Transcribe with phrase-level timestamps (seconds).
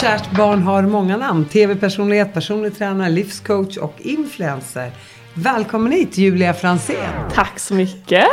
[0.00, 1.44] kärt barn har många namn.
[1.44, 4.92] TV-personlighet, personlig tränare, livscoach och influencer.
[5.34, 7.30] Välkommen hit Julia Fransén.
[7.34, 8.24] Tack så mycket.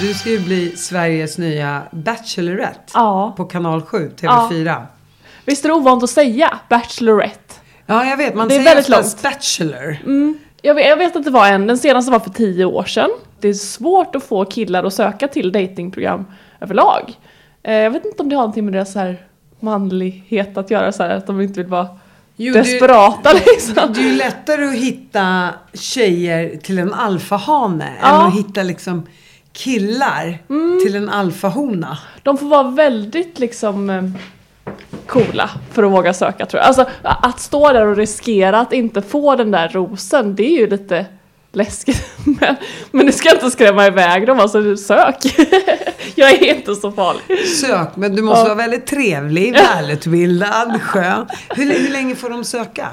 [0.00, 2.92] Du ska ju bli Sveriges nya Bachelorette.
[2.94, 3.34] Ja.
[3.36, 4.64] På kanal 7, TV4.
[4.64, 4.86] Ja.
[5.44, 7.61] Visst är det ovant att säga Bachelorette?
[7.86, 8.34] Ja, jag vet.
[8.34, 9.96] Man det är säger väldigt Bachelor.
[10.04, 10.38] Mm.
[10.62, 13.10] Jag, vet, jag vet att det var en, den senaste var för tio år sedan.
[13.40, 16.24] Det är svårt att få killar att söka till datingprogram
[16.60, 17.12] överlag.
[17.62, 19.26] Eh, jag vet inte om det har någonting med deras så här
[19.60, 21.88] manlighet att göra, så här, att de inte vill vara
[22.36, 23.92] jo, desperata det, liksom.
[23.94, 28.08] Det är ju lättare att hitta tjejer till en alfahane ja.
[28.08, 29.06] än att hitta liksom
[29.52, 30.80] killar mm.
[30.82, 31.98] till en alfahona.
[32.22, 34.02] De får vara väldigt liksom eh,
[35.06, 36.66] coola för att våga söka tror jag.
[36.66, 40.66] Alltså att stå där och riskera att inte få den där rosen, det är ju
[40.66, 41.06] lite
[41.52, 42.04] läskigt.
[42.24, 42.56] Men,
[42.90, 45.16] men det ska inte skrämma iväg dem, alltså sök.
[46.14, 47.48] jag är inte så farlig.
[47.48, 48.44] Sök, men du måste ja.
[48.44, 51.26] vara väldigt trevlig, välutbildad, skön.
[51.48, 52.88] Hur, hur länge får de söka?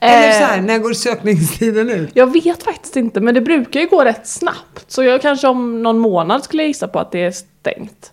[0.00, 0.64] Eller så här, eh.
[0.64, 2.10] när går sökningstiden ut?
[2.14, 4.84] Jag vet faktiskt inte, men det brukar ju gå rätt snabbt.
[4.86, 8.12] Så jag kanske om någon månad skulle gissa på att det är stängt.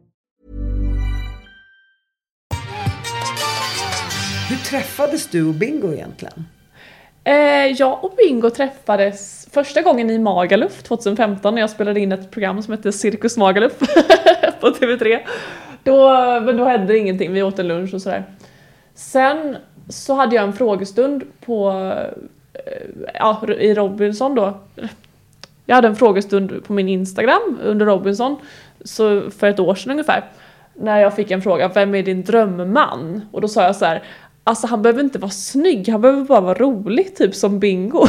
[4.51, 6.45] Hur träffades du och Bingo egentligen?
[7.23, 7.35] Eh,
[7.65, 12.61] jag och Bingo träffades första gången i Magaluf 2015 när jag spelade in ett program
[12.61, 13.79] som hette Cirkus Magaluf
[14.59, 15.19] på TV3.
[15.83, 16.09] Då,
[16.41, 18.23] men då hände ingenting, vi åt en lunch och sådär.
[18.95, 19.57] Sen
[19.89, 21.71] så hade jag en frågestund på,
[22.53, 22.61] eh,
[23.13, 24.59] ja, i Robinson då.
[25.65, 28.35] Jag hade en frågestund på min Instagram under Robinson
[28.83, 30.23] så för ett år sedan ungefär.
[30.73, 33.21] När jag fick en fråga, vem är din drömman?
[33.31, 34.03] Och då sa jag så här,
[34.43, 38.05] alltså han behöver inte vara snygg, han behöver bara vara rolig, typ som Bingo.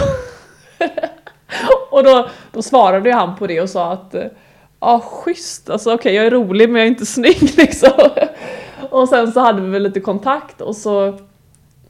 [1.91, 4.31] och då, då svarade han på det och sa att ja
[4.79, 8.11] ah, schysst, alltså okej okay, jag är rolig men jag är inte snygg liksom.
[8.91, 11.07] och sen så hade vi väl lite kontakt och så,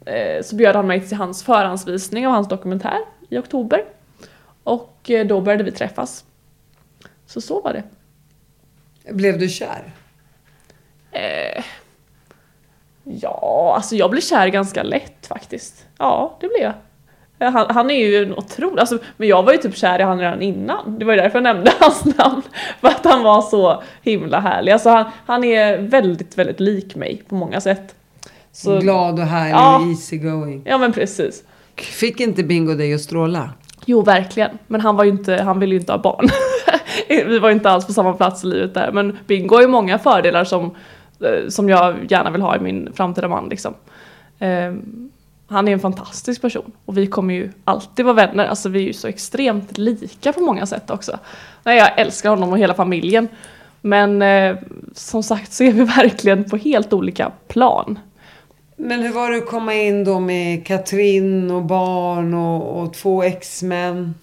[0.07, 2.99] eh, så bjöd han mig till hans förhandsvisning av hans dokumentär
[3.29, 3.85] i oktober.
[4.63, 6.25] Och eh, då började vi träffas.
[7.27, 7.85] Så så var det.
[9.13, 9.93] Blev du kär?
[11.11, 11.65] Eh,
[13.05, 15.87] ja, alltså jag blev kär ganska lätt faktiskt.
[15.99, 16.73] Ja, det blev jag.
[17.51, 20.19] Han, han, är ju en otrolig, alltså, men jag var ju typ kär i honom
[20.19, 20.99] redan innan.
[20.99, 22.43] Det var ju därför jag nämnde hans namn.
[22.81, 24.73] För att han var så himla härlig.
[24.73, 27.95] Alltså han, han är väldigt, väldigt lik mig på många sätt.
[28.53, 30.63] Så, Glad och härlig ja, och easy going.
[30.65, 31.45] Ja men precis.
[31.77, 33.51] Fick inte Bingo dig att stråla?
[33.87, 36.29] Jo verkligen, men han var ju inte, han ville ju inte ha barn.
[37.09, 38.93] Vi var inte alls på samma plats i livet där.
[38.93, 40.71] Men Bingo har ju många fördelar som, eh,
[41.25, 43.75] Eh, som jag gärna vill ha i min framtida man liksom.
[44.39, 44.75] Eh,
[45.47, 48.47] han är en fantastisk person och vi kommer ju alltid vara vänner.
[48.47, 51.19] Alltså vi är ju så extremt lika på många sätt också.
[51.65, 53.29] Nej, jag älskar honom och hela familjen.
[53.81, 54.57] Men eh,
[54.95, 57.99] som sagt så är vi verkligen på helt olika plan.
[58.77, 63.23] Men hur var det att komma in då med Katrin och barn och, och två
[63.23, 64.15] exmän?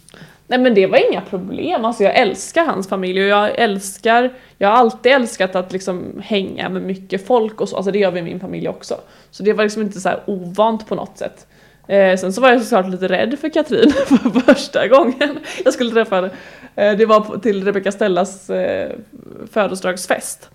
[0.49, 4.67] Nej men det var inga problem, alltså jag älskar hans familj och jag älskar, jag
[4.67, 8.19] har alltid älskat att liksom hänga med mycket folk och så, alltså det gör vi
[8.19, 8.95] i min familj också.
[9.31, 11.47] Så det var liksom inte så ovant på något sätt.
[11.87, 15.91] Eh, sen så var jag såklart lite rädd för Katrin för första gången jag skulle
[15.91, 16.29] träffa henne.
[16.75, 18.91] Eh, det var till Rebecca Stellas eh,
[19.51, 20.49] födelsedagsfest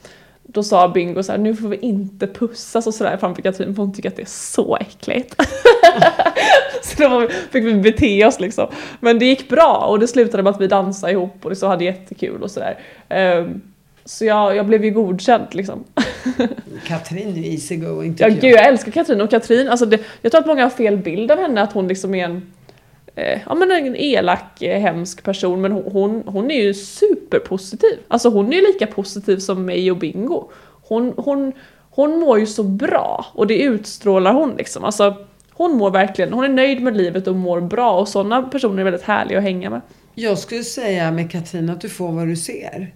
[0.47, 3.83] då sa Bingo så här, nu får vi inte pussas och sådär framför Katrin för
[3.83, 5.35] hon tycker att det är så äckligt.
[6.83, 8.69] så då fick vi bete oss liksom.
[9.01, 11.85] Men det gick bra och det slutade med att vi dansade ihop och så hade
[11.85, 12.79] jättekul och sådär.
[13.39, 13.63] Um,
[14.05, 15.85] så jag, jag blev ju godkänd liksom.
[16.87, 20.33] Katrin är ju easy going Ja gud jag älskar Katrin och Katrin, alltså det, jag
[20.33, 22.43] tror att många har fel bild av henne att hon liksom är en
[23.17, 27.99] Ja men en elak, eh, hemsk person men hon, hon, är ju superpositiv.
[28.09, 30.51] Alltså hon är ju lika positiv som mig och Bingo.
[30.89, 31.53] Hon, hon,
[31.91, 34.85] hon mår ju så bra och det utstrålar hon liksom.
[34.85, 35.17] Alltså
[35.53, 38.85] hon mår verkligen, hon är nöjd med livet och mår bra och sådana personer är
[38.85, 39.81] väldigt härliga att hänga med.
[40.15, 42.95] Jag skulle säga med Katrin att du får vad du ser.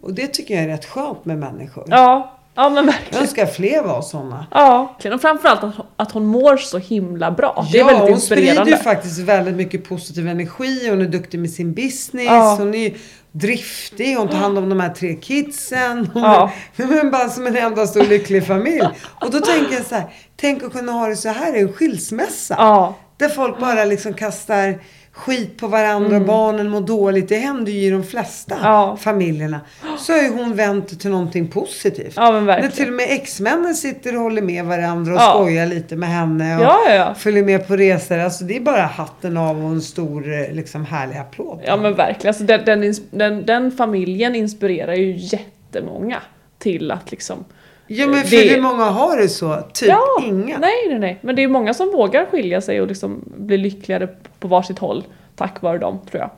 [0.00, 1.82] Och det tycker jag är rätt skönt med människor.
[1.82, 1.98] Mm.
[1.98, 3.22] Ja, ja men Jag verkligen.
[3.22, 4.46] önskar fler var sådana.
[4.50, 7.66] Ja, och framförallt att, att hon mår så himla bra.
[7.72, 10.88] Det är ja, väldigt hon sprider ju faktiskt väldigt mycket positiv energi.
[10.90, 12.26] Hon är duktig med sin business.
[12.26, 12.54] Ja.
[12.58, 12.94] Hon är
[13.32, 14.16] driftig.
[14.16, 16.10] Hon tar hand om de här tre kidsen.
[16.12, 16.50] Hon Ja.
[16.76, 18.88] är bara som en enda stor lycklig familj.
[19.20, 20.04] Och då tänker jag så här.
[20.36, 22.54] Tänk att kunna ha det så här i en skilsmässa.
[22.58, 22.94] Ja.
[23.16, 24.78] Där folk bara liksom kastar
[25.12, 27.28] skit på varandra och barnen mår dåligt.
[27.28, 28.66] Det händer ju i de flesta Mm.
[28.66, 28.96] Ja.
[29.00, 29.60] familjerna.
[29.98, 32.12] Så har ju hon vänt till någonting positivt.
[32.16, 32.72] Ja, men När verkligen.
[32.72, 35.32] till och med ex-männen sitter och håller med varandra och Ja.
[35.34, 36.56] skojar lite med henne.
[36.56, 38.18] Och Ja, ja, följer med på resor.
[38.18, 41.60] Alltså det är bara hatten av och en stor eh, liksom härlig applåd.
[41.66, 46.16] Ja men verkligen, alltså den, den, den, den familjen inspirerar ju jättemånga
[46.58, 47.44] till att liksom
[47.92, 49.56] Ja men för Det- hur många har det så?
[49.72, 50.58] Typ Ja, inga.
[50.58, 51.18] nej nej nej.
[51.22, 54.08] Men det är många som vågar skilja sig och liksom bli lyckligare
[54.38, 55.04] på varsitt håll
[55.36, 56.30] tack vare dem tror jag.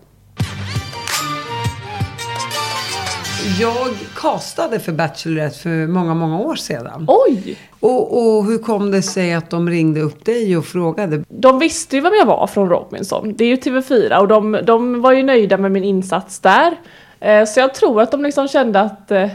[3.60, 7.04] Jag castade för Bachelorette för många, många år sedan.
[7.08, 7.56] Oj!
[7.81, 11.25] Och, och hur kom det sig att de ringde upp dig och frågade?
[11.28, 13.34] De visste ju vem jag var från Robinson.
[13.37, 16.76] Det är ju TV4 och de, de var ju nöjda med min insats där.
[17.20, 19.28] Eh, så jag tror att de liksom kände att eh,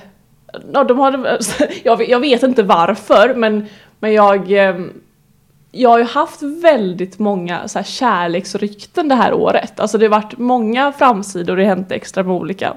[0.74, 1.40] ja, de hade,
[1.84, 3.66] jag, vet, jag vet inte varför men,
[4.00, 4.92] men jag ehm,
[5.72, 9.80] jag har ju haft väldigt många så här kärleksrykten det här året.
[9.80, 12.74] Alltså det har varit många framsidor det har hänt extra med olika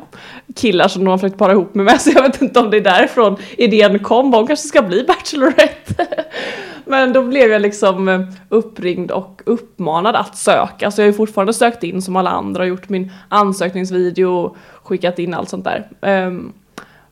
[0.56, 2.00] killar som de har försökt para ihop mig med.
[2.00, 4.32] Så jag vet inte om det är därifrån idén kom.
[4.32, 6.06] Hon kanske ska bli Bachelorette.
[6.84, 10.90] Men då blev jag liksom eh, uppringd och uppmanad att söka.
[10.90, 14.56] Så jag har ju fortfarande sökt in som alla andra och gjort min ansökningsvideo och
[14.82, 15.88] skickat in allt sånt där.
[16.00, 16.52] Um,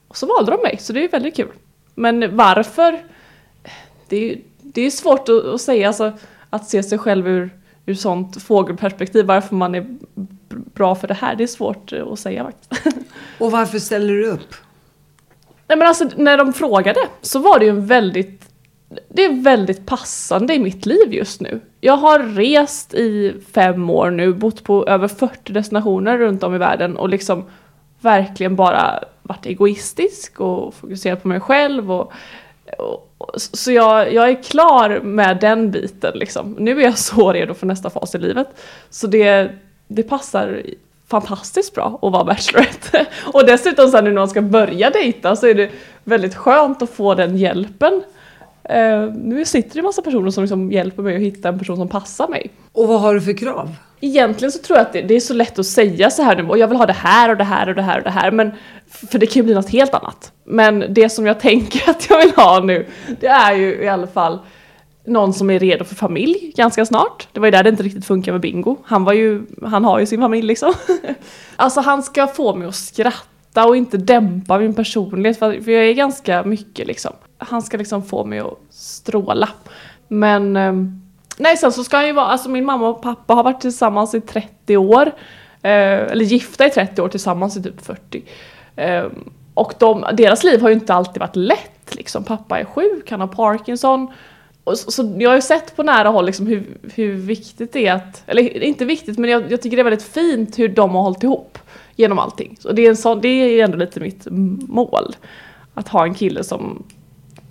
[0.09, 1.53] och så valde de mig, så det är väldigt kul.
[1.95, 3.03] Men varför?
[4.09, 6.13] Det är, det är svårt att, att säga, alltså,
[6.51, 7.51] att se sig själv ur,
[7.87, 9.87] ur sånt fågelperspektiv, varför man är
[10.49, 11.37] bra för det här.
[11.37, 12.97] Det är svårt att säga faktiskt.
[13.39, 14.55] Och varför ställer du upp?
[15.69, 18.45] Nej men alltså när de frågade så var det ju en väldigt
[19.09, 21.61] det är väldigt passande i mitt liv just nu.
[21.81, 26.59] Jag har rest i fem år nu, bott på över 40 destinationer runt om i
[26.59, 27.45] världen och liksom
[28.01, 32.13] verkligen bara varit egoistisk och fokuserat på mig själv och,
[32.79, 36.57] och och- så jag, jag är klar med den biten liksom.
[36.59, 38.49] Nu är jag så redo för nästa fas i livet.
[38.91, 39.51] Så det,
[39.89, 40.63] det passar
[41.09, 43.07] fantastiskt bra att vara Bachelorette.
[43.33, 45.71] Och dessutom sen nu när man ska börja dejta så är det
[46.05, 48.03] väldigt skönt att få den hjälpen.
[48.69, 51.77] Eh, nu sitter det en massa personer som liksom hjälper mig att hitta en person
[51.77, 52.51] som passar mig.
[52.73, 53.75] Och vad har du för krav?
[54.01, 56.49] Egentligen så tror jag att det, det är så lätt att säga så här nu,
[56.49, 58.31] och jag vill ha det här och det här och det här och det här,
[58.31, 58.51] men
[59.11, 60.33] för det kan ju bli något helt annat.
[60.45, 62.87] Men det som jag tänker att jag vill ha nu,
[63.21, 64.39] det är ju i alla fall
[65.05, 67.29] någon som är redo för familj ganska snart.
[67.33, 68.77] Det var ju där det inte riktigt funkar med Bingo.
[68.85, 70.73] Han var ju, han har ju sin familj liksom.
[71.57, 75.93] alltså han ska få mig att skratta och inte dämpa min personlighet, för jag är
[75.93, 77.13] ganska mycket liksom.
[77.39, 79.49] Han ska liksom få mig att stråla.
[80.09, 81.03] Men ehm,
[81.39, 84.15] Nej sen så ska han ju vara, alltså min mamma och pappa har varit tillsammans
[84.15, 85.07] i 30 år.
[85.63, 85.73] Eh,
[86.13, 88.23] eller gifta i 30 år, tillsammans i typ 40.
[88.77, 92.25] Ehm, och de, deras liv har ju inte alltid varit lätt liksom.
[92.25, 94.13] Pappa är sjuk, han har Parkinson.
[94.65, 97.95] Så, så jag har ju sett på nära håll liksom hur, hur viktigt det är
[97.95, 101.03] att, eller inte viktigt men jag, jag tycker det är väldigt fint hur de har
[101.03, 101.59] hållit ihop
[101.97, 102.57] genom allting.
[102.61, 104.27] Så det är, en sån, det är ändå lite mitt
[104.69, 105.17] mål.
[105.75, 106.83] Att ha en kille som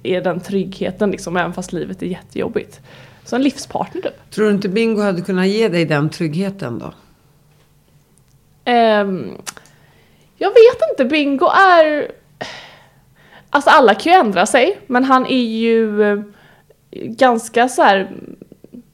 [0.07, 2.81] är den tryggheten liksom, även fast livet är jättejobbigt.
[3.25, 4.31] Så en livspartner typ.
[4.31, 6.93] Tror du inte Bingo hade kunnat ge dig den tryggheten då?
[8.65, 9.31] Ehm,
[10.37, 12.11] jag vet inte, Bingo är...
[13.49, 16.19] Alltså alla kan ju ändra sig, men han är ju eh,
[16.91, 18.11] ganska så här,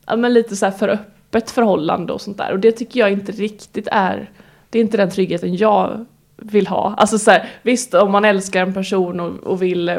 [0.06, 2.52] ja men lite så för öppet förhållande och sånt där.
[2.52, 4.32] Och det tycker jag inte riktigt är,
[4.70, 6.06] det är inte den tryggheten jag
[6.38, 6.96] vill ha.
[6.98, 9.98] Alltså så här, visst om man älskar en person och, och vill eh,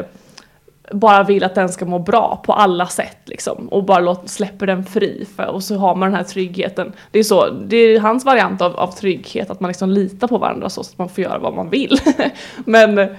[0.91, 4.67] bara vill att den ska må bra på alla sätt liksom och bara låt, släpper
[4.67, 6.93] den fri för, och så har man den här tryggheten.
[7.11, 10.37] Det är så, det är hans variant av, av trygghet att man liksom litar på
[10.37, 11.99] varandra så att man får göra vad man vill.
[12.65, 13.15] Men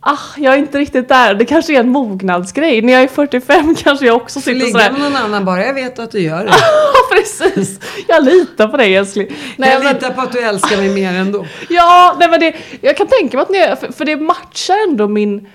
[0.00, 1.34] ah, jag är inte riktigt där.
[1.34, 2.82] Det kanske är en mognadsgrej.
[2.82, 4.90] När jag är 45 kanske jag också sitter Ligga sådär.
[4.90, 6.52] med någon annan bara jag vet att du gör det.
[7.14, 9.26] Precis, jag litar på dig älskling.
[9.56, 11.46] Nej, jag men- litar på att du älskar mig mer ändå.
[11.68, 15.08] Ja, nej men det, jag kan tänka mig att ni, för, för det matchar ändå
[15.08, 15.48] min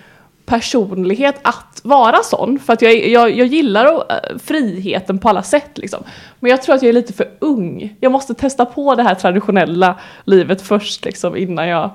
[0.54, 2.60] personlighet att vara sån.
[2.60, 6.04] För att jag, jag, jag gillar uh, friheten på alla sätt liksom.
[6.40, 7.96] Men jag tror att jag är lite för ung.
[8.00, 11.90] Jag måste testa på det här traditionella livet först liksom innan jag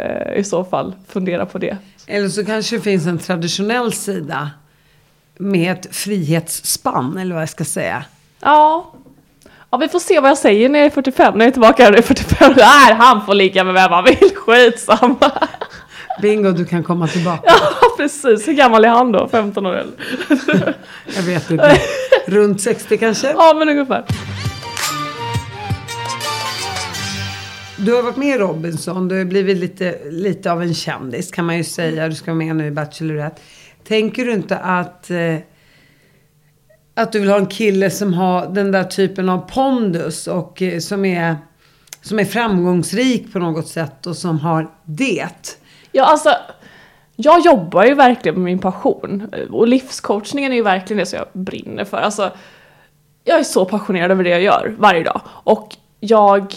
[0.00, 1.76] uh, i så fall funderar på det.
[2.06, 4.50] Eller så kanske det finns en traditionell sida
[5.36, 8.04] med ett frihetsspann, eller vad jag ska säga.
[8.40, 8.92] Ja.
[9.70, 11.34] Ja, vi får se vad jag säger när jag är 45.
[11.34, 12.52] När jag är tillbaka när jag är 45.
[12.56, 14.30] Nej, han får ligga med vem han vill.
[14.36, 15.32] Skitsamma.
[16.22, 17.42] Bingo, du kan komma tillbaka.
[17.80, 18.48] Ja, precis.
[18.48, 19.28] Hur gammal är han då?
[19.28, 19.94] 15 år eller?
[21.16, 21.80] jag vet inte.
[22.26, 23.32] Runt 60 kanske?
[23.32, 24.04] Ja, men ungefär.
[27.78, 29.08] Du har varit med i Robinson.
[29.08, 32.08] Du har blivit lite, lite av en kändis kan man ju säga.
[32.08, 33.40] Du ska vara med nu i Bachelorette.
[33.88, 35.36] Tänker du inte att, eh,
[36.94, 40.78] att du vill ha en kille som har den där typen av pondus och eh,
[40.78, 41.36] som, är,
[42.02, 45.58] som är framgångsrik på något sätt och som har det?
[45.96, 46.30] Ja, alltså.
[47.18, 51.28] Jag jobbar ju verkligen med min passion och livscoachningen är ju verkligen det som jag
[51.32, 51.96] brinner för.
[51.96, 52.30] Alltså,
[53.24, 56.54] jag är så passionerad över det jag gör varje dag och jag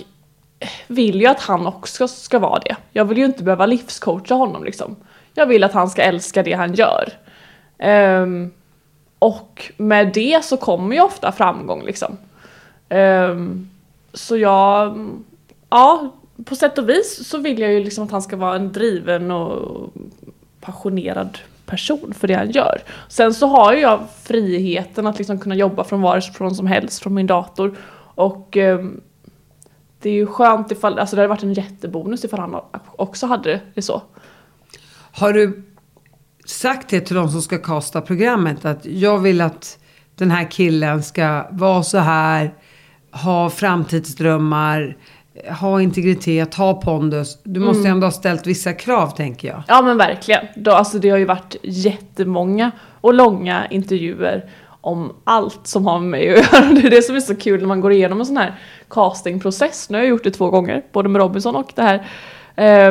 [0.88, 2.76] vill ju att han också ska vara det.
[2.92, 4.96] Jag vill ju inte behöva livscoacha honom liksom.
[5.34, 7.14] Jag vill att han ska älska det han gör.
[8.24, 8.52] Um,
[9.20, 12.18] och med det så kommer ju ofta framgång liksom.
[12.90, 13.70] Um,
[14.14, 14.98] så jag,
[15.70, 16.12] ja,
[16.46, 19.32] på sätt och vis så vill jag ju liksom att han ska vara en driven
[19.32, 19.94] och
[20.62, 22.82] passionerad person för det han gör.
[23.08, 27.14] Sen så har ju jag friheten att liksom kunna jobba från varifrån som helst från
[27.14, 27.78] min dator.
[28.16, 28.86] Och eh,
[30.02, 33.60] det är ju skönt ifall, alltså det hade varit en jättebonus ifall han också hade
[33.74, 34.02] det så.
[35.12, 35.64] Har du
[36.46, 38.66] sagt det till de som ska kasta programmet?
[38.66, 39.80] Att jag vill att
[40.16, 42.54] den här killen ska vara så här,
[43.12, 44.98] ha framtidsdrömmar,
[45.48, 47.38] ha integritet, ha pondus.
[47.44, 47.92] Du måste mm.
[47.92, 49.64] ändå ha ställt vissa krav tänker jag.
[49.68, 50.46] Ja men verkligen.
[50.56, 54.50] Då, alltså, det har ju varit jättemånga och långa intervjuer
[54.82, 56.74] om allt som har med mig att göra.
[56.74, 59.90] Det är det som är så kul när man går igenom en sån här castingprocess.
[59.90, 62.08] Nu har jag gjort det två gånger, både med Robinson och det här.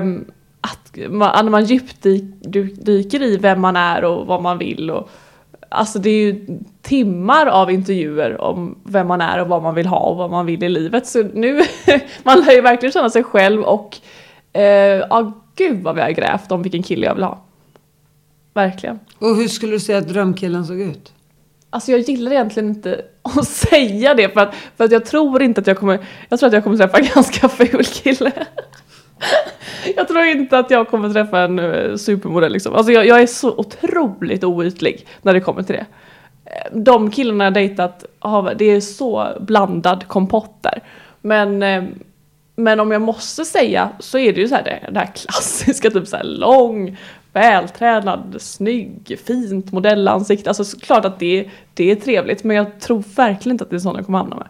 [0.00, 0.24] Um,
[0.60, 4.90] att man, när man djupdyker i vem man är och vad man vill.
[4.90, 5.10] Och,
[5.68, 6.46] alltså det är ju
[6.82, 10.46] timmar av intervjuer om vem man är och vad man vill ha och vad man
[10.46, 11.06] vill i livet.
[11.06, 11.60] Så nu,
[12.22, 13.96] man lär ju verkligen känna sig själv och
[14.52, 17.44] ja, eh, ah, gud vad vi har grävt om vilken kille jag vill ha.
[18.54, 18.98] Verkligen.
[19.18, 21.12] Och hur skulle du säga att drömkillen såg ut?
[21.70, 25.60] Alltså jag gillar egentligen inte att säga det för att, för att jag tror inte
[25.60, 28.32] att jag kommer, jag tror att jag kommer träffa en ganska ful kille.
[29.96, 32.74] jag tror inte att jag kommer träffa en eh, supermodell liksom.
[32.74, 35.86] Alltså jag, jag, är så otroligt oytlig när det kommer till det.
[36.44, 38.04] Eh, de killarna jag dejtat,
[38.56, 40.82] det är så blandad kompott där.
[41.20, 41.84] Men, eh,
[42.56, 45.90] men om jag måste säga så är det ju så här det, det här klassiska,
[45.90, 46.96] typ så här lång,
[47.32, 50.50] vältränad, snygg, fint modellansikte.
[50.50, 53.80] Alltså klart att det, det är trevligt men jag tror verkligen inte att det är
[53.80, 54.48] sådana jag kommer hamna med.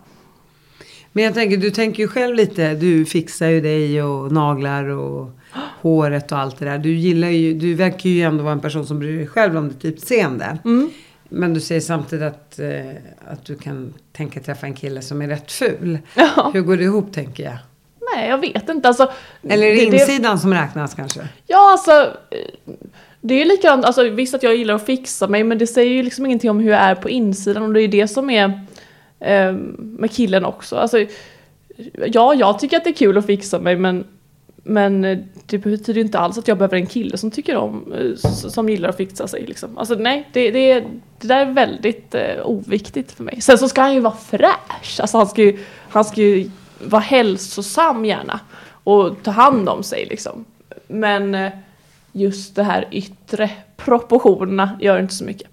[1.18, 5.30] Men jag tänker, du tänker ju själv lite, du fixar ju dig och naglar och
[5.80, 6.78] håret och allt det där.
[6.78, 9.68] Du gillar ju, du verkar ju ändå vara en person som bryr dig själv om
[9.68, 10.58] ditt utseende.
[10.64, 10.90] Mm.
[11.28, 12.90] Men du säger samtidigt att, eh,
[13.32, 15.98] att du kan tänka träffa en kille som är rätt ful.
[16.14, 16.50] Ja.
[16.54, 17.58] Hur går det ihop tänker jag?
[18.14, 18.88] Nej, jag vet inte.
[18.88, 19.12] Alltså,
[19.48, 20.42] Eller är det, insidan det...
[20.42, 21.20] som räknas kanske?
[21.46, 22.16] Ja, alltså.
[23.20, 25.92] Det är ju likadant, alltså visst att jag gillar att fixa mig men det säger
[25.92, 28.30] ju liksom ingenting om hur jag är på insidan och det är ju det som
[28.30, 28.50] är eh,
[29.20, 30.76] Ehm, med killen också.
[30.76, 31.04] Alltså,
[32.06, 34.04] ja, jag tycker att det är kul att fixa mig men
[34.62, 37.92] men eh, det betyder ju inte alls att jag behöver en kille som tycker om,
[37.92, 39.78] eh, som gillar att fixa sig liksom.
[39.78, 40.80] Alltså nej, det, det,
[41.18, 43.40] det där är väldigt eh, oviktigt för mig.
[43.40, 45.58] Sen så ska han ju vara fräsch, alltså han ska ju,
[45.88, 46.50] han ska ju
[46.84, 48.40] vara hälsosam gärna
[48.84, 50.44] och ta hand om sig liksom.
[50.86, 51.52] Men eh,
[52.12, 55.48] just det här yttre proportionerna gör inte så mycket.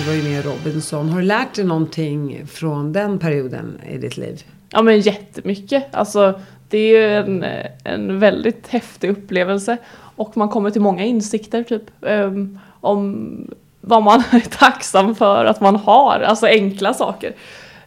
[0.00, 1.08] Du var ju med i Robinson.
[1.08, 4.42] Har du lärt dig någonting från den perioden i ditt liv?
[4.70, 5.94] Ja men jättemycket.
[5.94, 7.44] Alltså det är ju en,
[7.84, 9.76] en väldigt häftig upplevelse.
[10.16, 11.82] Och man kommer till många insikter typ.
[12.00, 16.20] Um, om vad man är tacksam för att man har.
[16.20, 17.34] Alltså enkla saker.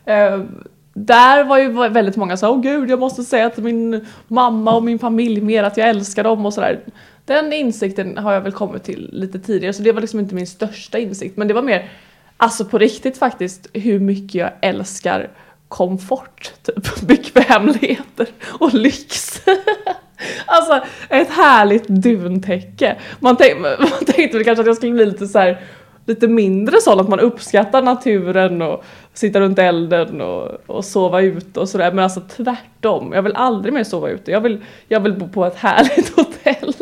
[0.06, 4.76] Um, där var ju väldigt många så åh gud jag måste säga till min mamma
[4.76, 6.80] och min familj mer att jag älskar dem och sådär.
[7.26, 10.48] Den insikten har jag väl kommit till lite tidigare så det var liksom inte min
[10.48, 11.92] största insikt men det var mer,
[12.38, 15.30] alltså på riktigt faktiskt, hur mycket jag älskar
[15.68, 19.42] komfort, typ bekvämligheter och lyx.
[20.46, 22.96] alltså ett härligt duntäcke.
[23.20, 25.62] Man, tänk, man tänkte väl kanske att jag skulle bli lite så här,
[26.06, 28.84] lite mindre sån att man uppskattar naturen och
[29.14, 33.12] sitta runt elden och, och sova ute och sådär men alltså tvärtom.
[33.14, 34.32] Jag vill aldrig mer sova ute.
[34.32, 36.74] Jag vill, jag vill bo på ett härligt hotell.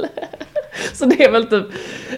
[0.93, 1.65] så det är väl typ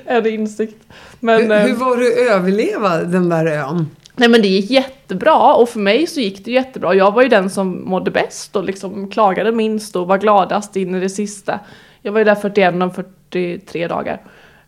[0.05, 0.83] en insikt.
[1.19, 3.87] Men, hur, eh, hur var det att överleva den där ön?
[4.15, 6.93] Nej men det gick jättebra och för mig så gick det jättebra.
[6.93, 10.95] Jag var ju den som mådde bäst och liksom klagade minst och var gladast in
[10.95, 11.59] i det sista.
[12.01, 14.21] Jag var ju där 41 av 43 dagar.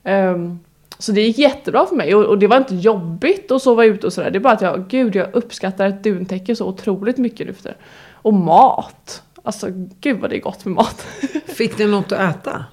[0.04, 0.60] Ehm,
[0.98, 4.08] så det gick jättebra för mig och, och det var inte jobbigt att sova ute
[4.08, 4.32] och sådär.
[4.32, 7.76] Det är bara att jag, gud jag uppskattar ett duntäcke så otroligt mycket nu för.
[8.12, 9.24] Och mat.
[9.44, 9.68] Alltså
[10.00, 11.08] gud vad det är gott med mat.
[11.46, 12.66] Fick ni något att äta?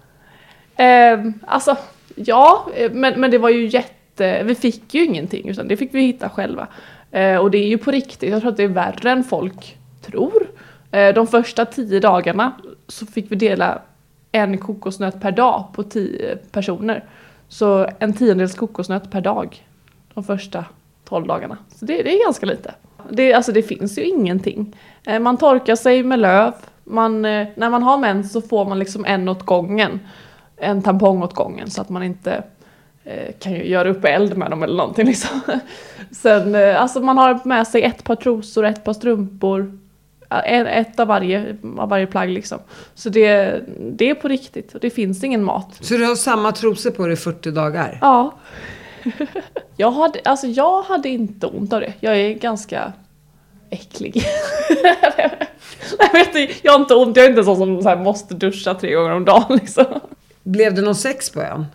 [0.77, 1.77] Ehm, alltså
[2.15, 5.95] ja, eh, men, men det var ju jätte, vi fick ju ingenting utan det fick
[5.95, 6.67] vi hitta själva.
[7.11, 9.77] Eh, och det är ju på riktigt, jag tror att det är värre än folk
[10.03, 10.47] tror.
[10.91, 12.53] Eh, de första tio dagarna
[12.89, 13.83] så fick vi dela
[14.33, 17.05] en kokosnöt per dag på tio personer.
[17.53, 19.67] Så en tiondels kokosnöt per dag
[20.15, 20.65] de första
[21.05, 21.57] 12 dagarna.
[21.77, 22.75] Så det, det är ganska lite.
[23.11, 24.77] Det, alltså det finns ju ingenting.
[25.07, 26.53] Eh, man torkar sig med löv.
[26.85, 30.01] Man, eh, när man har mens så får man liksom en åt gången.
[30.57, 32.43] En tampong åt gången så att man inte
[33.05, 35.41] eh, kan ju göra upp eld med dem eller någonting liksom.
[36.11, 39.79] Sen, alltså man har med sig ett par trosor, ett par strumpor
[40.41, 42.59] en- Ett av varje, av varje plagg liksom.
[42.95, 43.61] Så det,
[43.93, 45.69] det är på riktigt och det finns ingen mat.
[45.81, 47.99] Så du har samma trosor på dig i 40 dagar?
[48.01, 48.35] Ja.
[49.77, 51.93] jag, hade, alltså jag hade inte ont av det.
[52.01, 52.93] Jag är ganska
[53.71, 54.25] äcklig.
[55.99, 58.35] jag, vet inte, jag har inte ont, jag är inte sån som så här måste
[58.35, 59.85] duscha tre gånger om dagen liksom.
[60.43, 61.67] Blev det någon sex på ön?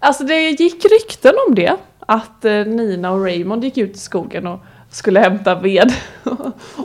[0.00, 1.76] Alltså det gick rykten om det.
[2.00, 4.60] Att eh, Nina och Raymond gick ut i skogen och
[4.90, 5.92] skulle hämta ved.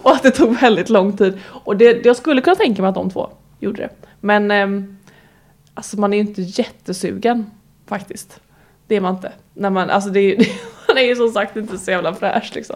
[0.04, 1.40] och att det tog väldigt lång tid.
[1.46, 3.30] Och det, jag skulle kunna tänka mig att de två
[3.60, 3.90] gjorde det.
[4.20, 4.84] Men eh,
[5.74, 7.52] alltså man är ju inte jättesugen
[7.88, 8.40] faktiskt.
[8.88, 9.32] Det är man inte.
[9.54, 10.38] När man, alltså det är, ju-
[10.88, 12.76] man är ju som sagt inte så jävla fräsch liksom.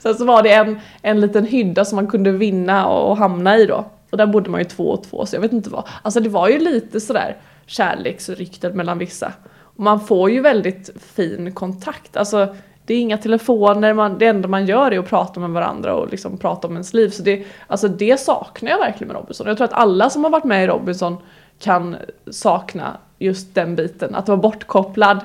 [0.00, 3.56] Sen så var det en, en liten hydda som man kunde vinna och, och hamna
[3.56, 3.84] i då.
[4.10, 5.84] Och där bodde man ju två och två så jag vet inte vad.
[6.02, 7.36] Alltså det var ju lite sådär
[7.66, 9.32] kärleksrykten mellan vissa.
[9.52, 12.16] Och man får ju väldigt fin kontakt.
[12.16, 12.56] Alltså
[12.86, 16.10] det är inga telefoner, man, det enda man gör är att prata med varandra och
[16.10, 17.08] liksom prata om ens liv.
[17.08, 19.46] Så det, alltså det saknar jag verkligen med Robinson.
[19.46, 21.16] Jag tror att alla som har varit med i Robinson
[21.58, 21.96] kan
[22.30, 24.14] sakna just den biten.
[24.14, 25.20] Att vara bortkopplad.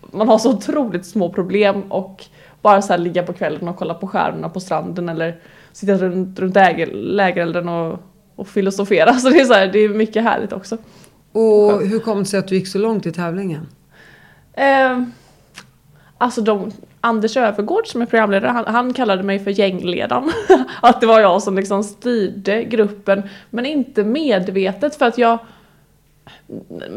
[0.00, 2.24] Man har så otroligt små problem och
[2.62, 5.40] bara så ligga på kvällen och kolla på stjärnorna på stranden eller
[5.72, 8.00] sitta runt, runt äger, lägerelden och,
[8.36, 9.14] och filosofera.
[9.18, 10.78] Så det är, så här, det är mycket härligt också.
[11.32, 13.66] Och hur kom det sig att du gick så långt i tävlingen?
[14.52, 15.02] Eh,
[16.18, 20.30] alltså de, Anders Övergård som är programledare, han, han kallade mig för gängledaren.
[20.82, 25.38] att det var jag som liksom styrde gruppen, men inte medvetet för att jag...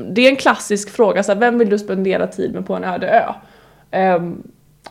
[0.09, 2.83] Det är en klassisk fråga, så här, vem vill du spendera tid med på en
[2.83, 3.33] öde ö?
[4.15, 4.43] Um,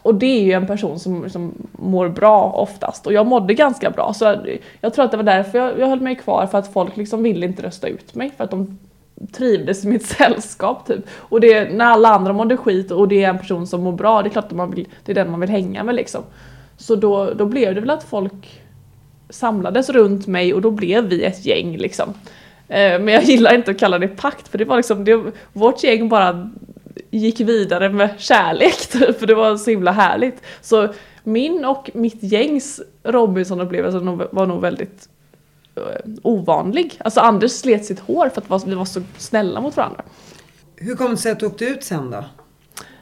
[0.03, 3.91] och det är ju en person som, som mår bra oftast och jag mådde ganska
[3.91, 4.37] bra så
[4.81, 7.23] jag tror att det var därför jag, jag höll mig kvar för att folk liksom
[7.23, 8.79] ville inte rösta ut mig för att de
[9.33, 11.01] trivdes i mitt sällskap typ.
[11.11, 14.23] Och det, när alla andra mådde skit och det är en person som mår bra,
[14.23, 16.23] det är klart att man vill, det är den man vill hänga med liksom.
[16.77, 18.63] Så då, då blev det väl att folk
[19.31, 22.09] samlades runt mig och då blev vi ett gäng liksom.
[22.69, 25.85] Eh, Men jag gillar inte att kalla det pakt för det var liksom, det, vårt
[25.85, 26.51] gäng bara
[27.11, 30.43] gick vidare med kärlek typ, för det var så himla härligt.
[30.61, 30.89] Så
[31.25, 33.99] min och mitt gängs Robinson-upplevelse
[34.33, 35.09] var nog väldigt
[36.23, 37.01] ovanlig.
[37.05, 40.03] Alltså Anders slet sitt hår för att vi var så snälla mot varandra.
[40.77, 42.25] Hur kom det sig att du åkte ut sen då?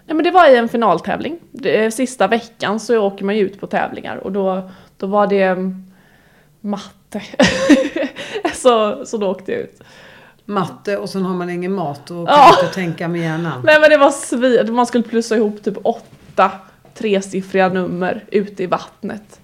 [0.06, 1.38] Nej men det var i en finaltävling.
[1.52, 5.42] Det, sista veckan så åker man ju ut på tävlingar och då, då var det
[5.42, 5.84] mm,
[6.60, 7.22] matte.
[8.54, 9.80] så, så då åkte jag ut.
[10.44, 12.56] Matte och sen har man ingen mat och kan Ja.
[12.62, 13.62] inte tänka med hjärnan.
[13.64, 16.50] Nej men det var svi- man skulle plussa ihop typ åtta
[16.94, 19.39] tresiffriga nummer ute i vattnet.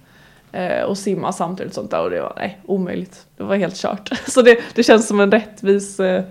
[0.57, 3.25] Eh, och simma samtidigt sånt där och det var nej, omöjligt.
[3.37, 4.11] Det var helt kört.
[4.27, 6.23] Så det, det känns som en rättvis, eh,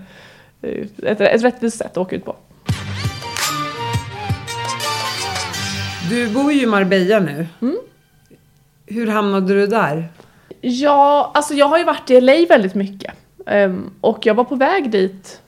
[1.03, 2.35] ett, ett rättvist sätt att åka ut på.
[6.09, 7.47] Du bor ju i Marbella nu.
[7.61, 7.77] Mm.
[8.85, 10.07] Hur hamnade du där?
[10.61, 13.13] Ja, alltså jag har ju varit i LA väldigt mycket.
[13.45, 15.41] Ehm, och jag var på väg dit,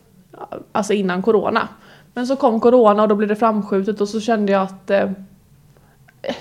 [0.72, 1.68] alltså innan corona.
[2.14, 5.12] Men så kom corona och då blev det framskjutet och så kände jag att eh,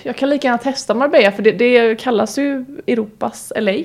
[0.03, 3.73] jag kan lika gärna testa Marbella för det, det kallas ju Europas LA.
[3.73, 3.85] Um,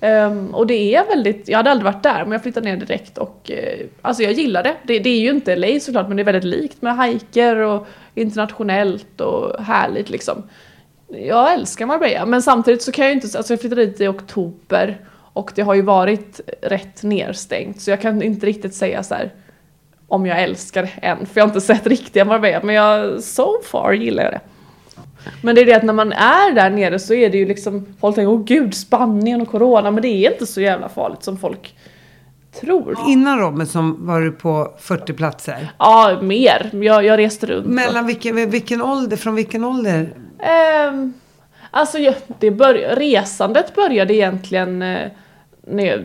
[0.00, 3.18] ehm, och det är väldigt, jag hade aldrig varit där men jag flyttade ner direkt
[3.18, 4.74] och uh, alltså jag gillar det.
[4.82, 4.98] det.
[4.98, 9.20] Det är ju inte LA såklart men det är väldigt likt med hajker och internationellt
[9.20, 10.42] och härligt liksom.
[11.08, 14.06] Jag älskar Marbella men samtidigt så kan jag ju inte, alltså jag flyttade dit i
[14.06, 14.98] oktober
[15.32, 19.32] och det har ju varit rätt nedstängt så jag kan inte riktigt säga så här
[20.08, 23.62] om jag älskar det än för jag har inte sett riktiga Marbella men jag, so
[23.64, 24.40] far gillar jag det.
[25.42, 27.86] Men det är det att när man är där nere så är det ju liksom,
[28.00, 31.36] folk tänker åh gud Spanien och corona men det är inte så jävla farligt som
[31.38, 31.74] folk
[32.60, 32.98] tror.
[33.08, 35.68] Innan Robinson var du på 40 platser.
[35.78, 36.70] Ja, mer.
[36.72, 37.66] Jag, jag reste runt.
[37.66, 40.08] Mellan vilken, vilken ålder, från vilken ålder?
[40.38, 41.12] Ehm,
[41.70, 45.08] alltså jag- det bör, resandet började egentligen eh,
[45.66, 46.00] när jag,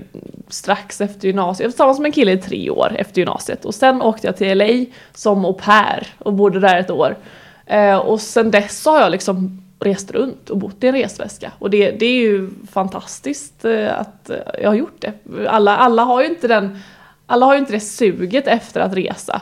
[0.48, 1.60] strax efter gymnasiet.
[1.60, 3.66] Jag var tillsammans med en kille i tre år efter gymnasiet.
[3.66, 7.16] Och sen åkte jag till LA som au pair och bodde där ett år.
[7.66, 11.52] Eh, och sen dess så har jag liksom rest runt och bott i en resväska.
[11.60, 15.14] Och det, det är ju fantastiskt eh, att jag har gjort det.
[15.48, 16.80] Alla, alla har ju inte den
[17.26, 19.42] alla har ju inte det suget efter att resa.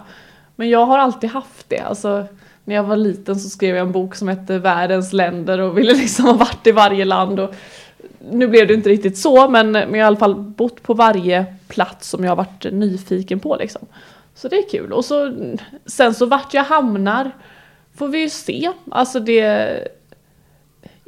[0.56, 1.80] Men jag har alltid haft det.
[1.80, 2.26] Alltså,
[2.64, 5.94] när jag var liten så skrev jag en bok som hette Världens länder och ville
[5.94, 7.40] liksom ha varit i varje land.
[7.40, 7.56] Och
[8.32, 10.94] nu blev det inte riktigt så, men, men jag har i alla fall bott på
[10.94, 13.56] varje plats som jag har varit nyfiken på.
[13.56, 13.82] Liksom.
[14.36, 14.94] Så det är kul.
[14.94, 15.34] Och så,
[15.86, 17.32] sen så vart jag hamnar
[17.96, 18.72] får vi ju se.
[18.92, 19.88] Alltså det...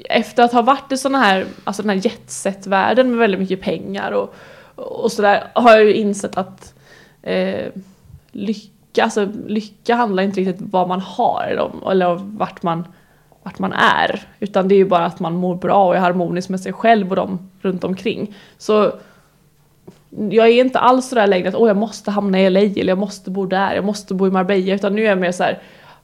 [0.09, 4.11] Efter att ha varit i såna här, alltså den här jetset-världen med väldigt mycket pengar
[4.11, 4.35] och,
[4.75, 6.73] och sådär har jag ju insett att
[7.21, 7.71] eh,
[8.31, 12.87] lycka, alltså lycka handlar inte riktigt om vad man har eller, eller vart man,
[13.43, 14.21] vart man är.
[14.39, 17.09] Utan det är ju bara att man mår bra och är harmonisk med sig själv
[17.09, 18.35] och de runt omkring.
[18.57, 18.91] Så
[20.09, 22.97] jag är inte alls sådär längre att åh jag måste hamna i LA eller jag
[22.97, 24.75] måste bo där, jag måste bo i Marbella.
[24.75, 25.61] Utan nu är jag mer såhär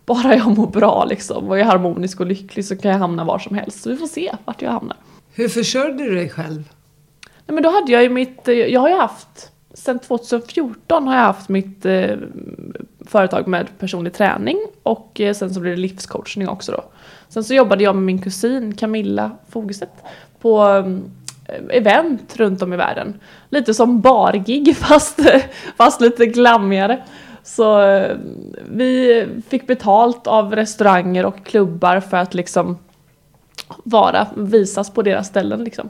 [0.10, 3.40] bara jag mår bra liksom och är harmonisk och lycklig så kan jag hamna var
[3.40, 3.82] som helst.
[3.82, 4.98] Så vi får se vart jag hamnar.
[5.34, 6.70] Hur försörjde du dig själv?
[7.22, 11.16] Nej, men då hade jag ju mitt, eh, jag har ju haft, sen 2014 har
[11.16, 12.18] jag haft mitt eh,
[13.06, 16.84] företag med personlig träning och eh, sen så blev det livscoachning också då.
[17.30, 20.04] Sen så jobbade jag med min kusin Camilla Fogestedt
[20.42, 20.64] på
[21.48, 23.20] eh, event runt om i världen.
[23.50, 25.20] Lite som bargig fast,
[25.78, 27.04] fast lite glammigare.
[27.56, 28.18] Så eh,
[28.70, 32.78] vi fick betalt av restauranger och klubbar för att liksom
[33.84, 35.90] vara, visas på deras ställen liksom.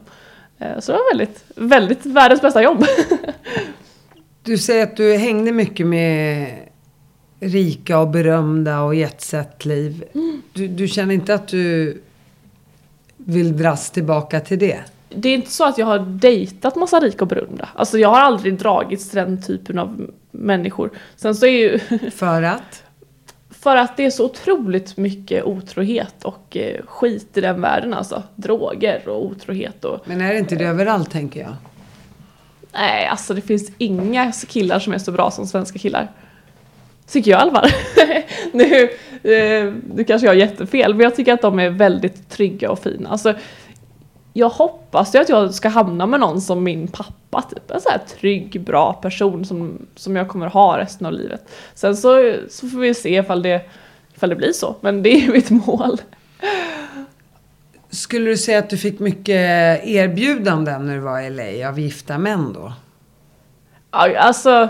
[0.57, 2.85] Eh, Så det var väldigt, väldigt världens bästa jobb.
[4.43, 6.55] Du säger att du hängde mycket med
[7.39, 10.03] rika och berömda och jetset-liv.
[10.53, 12.01] Du, du känner inte att du
[13.17, 14.79] vill dras tillbaka till det?
[15.09, 17.69] Det är inte så att jag har dejtat massa rika och berömda.
[17.75, 20.89] Alltså jag har aldrig dragits till den typen av människor.
[21.15, 21.79] Sen så är ju,
[22.11, 22.83] För att?
[23.61, 28.23] för att det är så otroligt mycket otrohet och eh, skit i den världen alltså.
[28.35, 31.55] Droger och otrohet och Men är det inte det överallt, tänker jag?
[32.73, 36.11] Nej, alltså det finns inga killar som är så bra som svenska killar.
[37.07, 37.69] Tycker jag i alla fall.
[38.53, 38.83] nu,
[39.33, 42.79] eh, nu kanske jag har jättefel, men jag tycker att de är väldigt trygga och
[42.79, 43.09] fina.
[43.09, 43.33] Alltså,
[44.39, 47.71] jag hoppas ju att jag ska hamna med någon som min pappa, typ.
[47.71, 51.49] En så här trygg, bra person som, som jag kommer ha resten av livet.
[51.73, 53.61] Sen så, så får vi se ifall det,
[54.15, 56.01] ifall det blir så, men det är ju mitt mål.
[57.89, 62.17] Skulle du säga att du fick mycket erbjudanden när du var i LA av gifta
[62.17, 62.73] män då?
[63.89, 64.69] Alltså...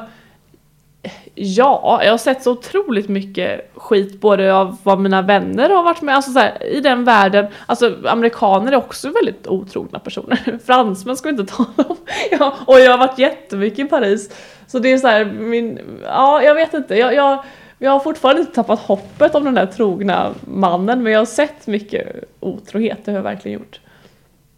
[1.36, 6.02] Ja, jag har sett så otroligt mycket skit både av vad mina vänner har varit
[6.02, 7.48] med, alltså så här, i den världen.
[7.66, 10.60] Alltså amerikaner är också väldigt otrogna personer.
[10.66, 11.98] Fransmän ska vi inte tala om.
[12.32, 14.30] Ja, och jag har varit jättemycket i Paris.
[14.68, 16.96] Så det är så här, min, ja jag vet inte.
[16.96, 17.44] Jag, jag,
[17.78, 21.68] jag har fortfarande inte tappat hoppet om den där trogna mannen men jag har sett
[21.68, 23.80] mycket otrohet, det har jag verkligen gjort.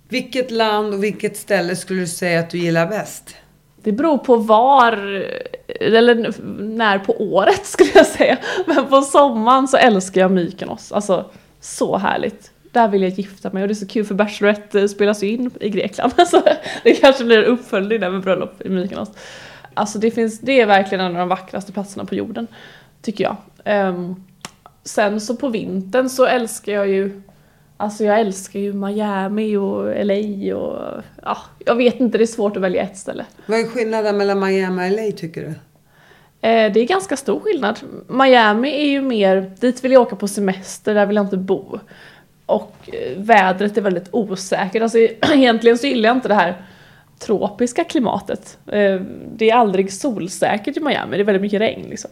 [0.10, 3.36] Vilket land och vilket ställe skulle du säga att du gillar bäst?
[3.84, 4.92] Det beror på var,
[5.68, 8.38] eller när på året skulle jag säga.
[8.66, 10.92] Men på sommaren så älskar jag Mykonos.
[10.92, 11.26] Alltså,
[11.60, 12.52] så härligt.
[12.72, 15.52] Där vill jag gifta mig och det är så kul för Bachelorette spelas ju in
[15.60, 16.14] i Grekland.
[16.18, 16.44] Alltså,
[16.84, 19.10] det kanske blir en uppföljning där med bröllop i Mykonos.
[19.74, 22.48] Alltså det, finns, det är verkligen en av de vackraste platserna på jorden,
[23.02, 23.38] tycker jag.
[23.88, 24.24] Um,
[24.84, 27.22] sen så på vintern så älskar jag ju
[27.82, 32.56] Alltså jag älskar ju Miami och LA och ja, jag vet inte, det är svårt
[32.58, 33.26] att välja ett ställe.
[33.46, 35.48] Vad är skillnaden mellan Miami och LA tycker du?
[36.48, 37.80] Eh, det är ganska stor skillnad.
[38.08, 41.80] Miami är ju mer, dit vill jag åka på semester, där vill jag inte bo.
[42.46, 44.82] Och eh, vädret är väldigt osäkert.
[44.82, 44.98] Alltså
[45.34, 46.66] egentligen så gillar jag inte det här
[47.20, 48.58] tropiska klimatet.
[48.68, 49.02] Eh,
[49.36, 52.12] det är aldrig solsäkert i Miami, det är väldigt mycket regn liksom.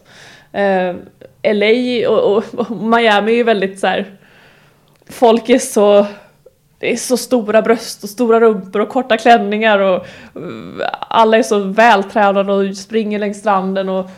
[1.42, 4.19] LA och, och, och Miami är ju väldigt så här
[5.10, 6.06] folk är så
[6.78, 11.42] det är så stora bröst och stora rumpor och korta klänningar och eh, alla är
[11.42, 14.10] så vältränade och springer längs stranden och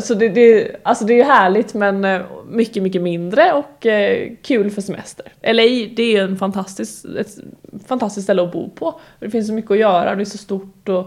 [0.00, 4.70] så det, det, alltså det är härligt men eh, mycket, mycket mindre och eh, kul
[4.70, 5.32] för semester.
[5.42, 5.62] LA,
[5.96, 7.38] det är en fantastisk, ett
[7.86, 9.00] fantastiskt ställe att bo på.
[9.20, 11.06] Det finns så mycket att göra, det är så stort och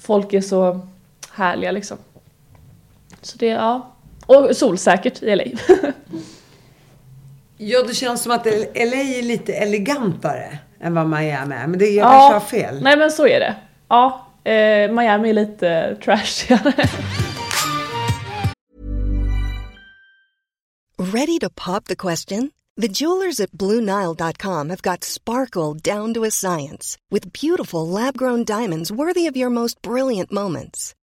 [0.00, 0.80] folk är så
[1.30, 1.96] härliga liksom.
[3.20, 3.92] Så det, ja.
[4.26, 5.44] Och solsäkert i LA.
[7.66, 11.66] Ja, det känns som att LA är lite elegantare än vad Miami är.
[11.66, 12.10] Men det, jag Ja.
[12.30, 12.82] kanske har fel.
[12.82, 13.54] Nej men så är det.
[13.88, 16.72] Ja, Eh, Miami är lite trashigare.
[20.98, 22.50] Ready to pop the question?
[22.76, 28.44] The jewelers at BlueNile.com have got sparkle down to a science with beautiful lab grown
[28.44, 30.94] diamonds worthy of your most brilliant moments.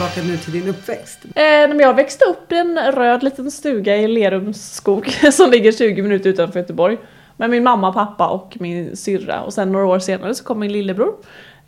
[0.00, 1.18] Tillbaka nu till din uppväxt.
[1.24, 5.72] Eh, men jag växte upp i en röd liten stuga i Lerums skog som ligger
[5.72, 6.98] 20 minuter utanför Göteborg.
[7.36, 9.42] Med min mamma, pappa och min syrra.
[9.42, 11.14] Och sen några år senare så kom min lillebror.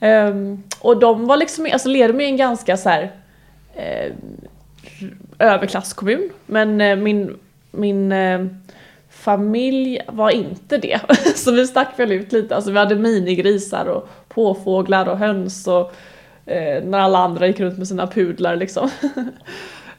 [0.01, 0.35] Eh,
[0.81, 3.13] och de var liksom, alltså Lerum är en ganska så här,
[3.75, 4.13] eh,
[5.39, 6.31] överklasskommun.
[6.47, 7.39] Men eh, min,
[7.71, 8.47] min eh,
[9.11, 11.01] familj var inte det.
[11.35, 12.57] så vi stack väl ut lite.
[12.57, 15.93] Alltså vi hade minigrisar och påfåglar och höns och
[16.47, 18.91] eh, när alla andra gick runt med sina pudlar liksom.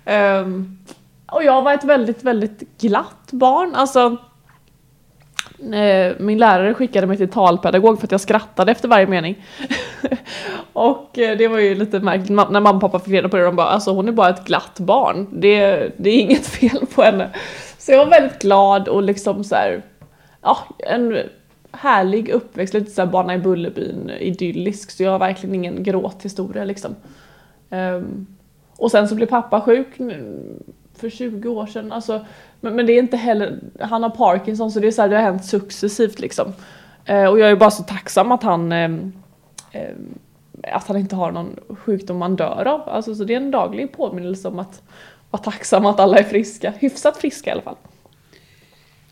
[0.06, 0.80] um,
[1.32, 3.76] och jag var ett väldigt, väldigt glatt barn.
[3.76, 4.18] Alltså
[5.72, 9.46] Eh, min lärare skickade mig till talpedagog för att jag skrattade efter varje mening.
[10.74, 13.44] och eh, det var ju lite märkligt när mamma och pappa fick reda på det.
[13.44, 15.28] De bara alltså hon är bara ett glatt barn.
[15.32, 17.30] Det, det är inget fel på henne.
[17.78, 19.82] Så jag var väldigt glad och liksom så här,
[20.42, 21.20] ja, en
[21.74, 24.92] härlig uppväxt, lite såhär Barna i Bullerbyn idyllisk.
[24.92, 26.96] Så jag har verkligen ingen gråthistoria liksom.
[27.70, 28.28] Um,
[28.78, 29.88] och sen så blev pappa sjuk
[30.96, 31.92] för 20 år sedan.
[31.92, 32.26] Alltså,
[32.62, 35.16] men, men det är inte heller, han har Parkinson så det är så här, det
[35.16, 36.54] har hänt successivt liksom.
[37.10, 39.14] Uh, och jag är bara så tacksam att han um,
[39.74, 40.20] um,
[40.72, 42.90] att han inte har någon sjukdom man dör av.
[42.90, 44.82] Alltså, så det är en daglig påminnelse om att
[45.30, 46.74] vara tacksam att alla är friska.
[46.80, 47.76] Hyfsat friska i alla fall.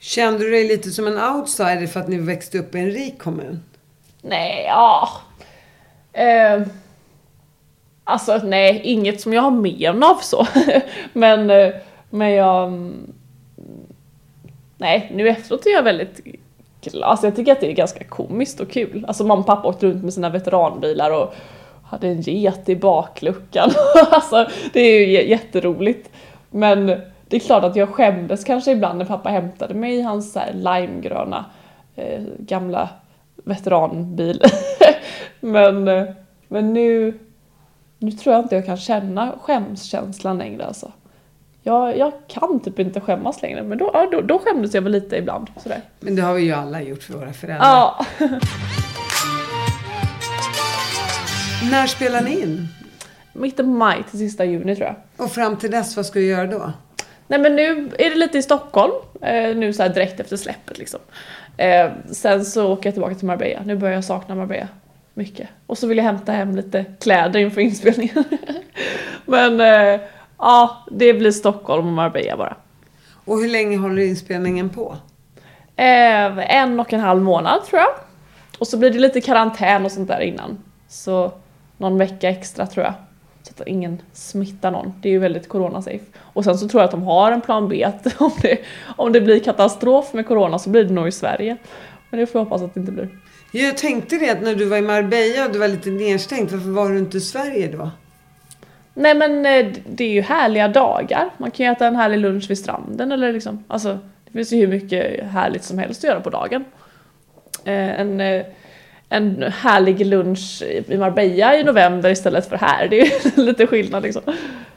[0.01, 3.19] Kände du dig lite som en outsider för att ni växte upp i en rik
[3.19, 3.63] kommun?
[4.21, 5.09] Nej, ja.
[6.13, 6.61] Eh,
[8.03, 10.47] alltså nej, inget som jag har men av så.
[11.13, 11.73] men, eh,
[12.09, 13.13] men jag mm,
[14.77, 16.19] nej, nu efteråt är jag väldigt
[16.81, 17.03] glad.
[17.03, 19.05] Alltså jag tycker att det är ganska komiskt och kul.
[19.07, 21.33] Alltså mamma och pappa åkte runt med sina veteranbilar och
[21.83, 23.71] hade en get i bakluckan.
[24.11, 26.09] alltså det är ju jätteroligt.
[26.49, 27.01] Men
[27.31, 30.39] det är klart att jag skämdes kanske ibland när pappa hämtade mig i hans så
[30.39, 31.45] här limegröna
[31.95, 32.89] eh, gamla
[33.35, 34.41] veteranbil.
[35.39, 36.05] men, eh,
[36.47, 37.19] men nu,
[37.97, 40.91] nu tror jag inte jag kan känna skämskänslan längre alltså
[41.63, 43.63] jag, jag kan typ inte skämmas längre.
[43.63, 45.47] Men då, då, då skämdes jag väl lite ibland.
[45.63, 45.81] Sådär.
[45.99, 47.67] Men det har vi ju alla gjort för våra föräldrar.
[47.67, 48.05] Ja.
[51.71, 52.67] När spelar ni in?
[53.33, 54.95] Mitten på maj till sista juni tror jag.
[55.25, 56.71] Och fram till dess, vad ska du göra då?
[57.31, 60.99] Nej men nu är det lite i Stockholm, eh, nu så direkt efter släppet liksom.
[61.57, 64.67] Eh, sen så åker jag tillbaka till Marbella, nu börjar jag sakna Marbella
[65.13, 65.49] mycket.
[65.67, 68.23] Och så vill jag hämta hem lite kläder inför inspelningen.
[69.25, 70.01] men eh,
[70.37, 72.55] Ja, det blir Stockholm och Marbella bara.
[73.25, 74.97] Och hur länge håller inspelningen på?
[75.75, 77.91] Eh, en och en halv månad tror jag.
[78.59, 80.63] Och så blir det lite karantän och sånt där innan.
[80.87, 81.31] Så
[81.77, 82.93] någon vecka extra tror jag.
[83.61, 84.93] Att ingen smittar någon.
[85.01, 86.05] Det är ju väldigt corona-safe.
[86.19, 88.57] Och sen så tror jag att de har en plan B att om det,
[88.95, 91.57] om det blir katastrof med corona så blir det nog i Sverige.
[92.09, 93.09] Men det får jag hoppas att det inte blir.
[93.51, 96.69] Jag tänkte det att när du var i Marbella och du var lite nedstängt, varför
[96.69, 97.91] var du inte i Sverige då?
[98.93, 101.29] Nej men eh, det är ju härliga dagar.
[101.37, 104.57] Man kan ju äta en härlig lunch vid stranden eller liksom, alltså det finns ju
[104.57, 106.65] hur mycket härligt som helst att göra på dagen.
[107.65, 108.45] Eh, en, eh,
[109.11, 114.21] en härlig lunch i Marbella i november istället för här, det är lite skillnad liksom.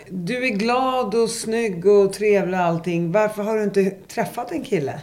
[0.08, 3.12] Du är glad och snygg och trevlig och allting.
[3.12, 5.00] Varför har du inte träffat en kille?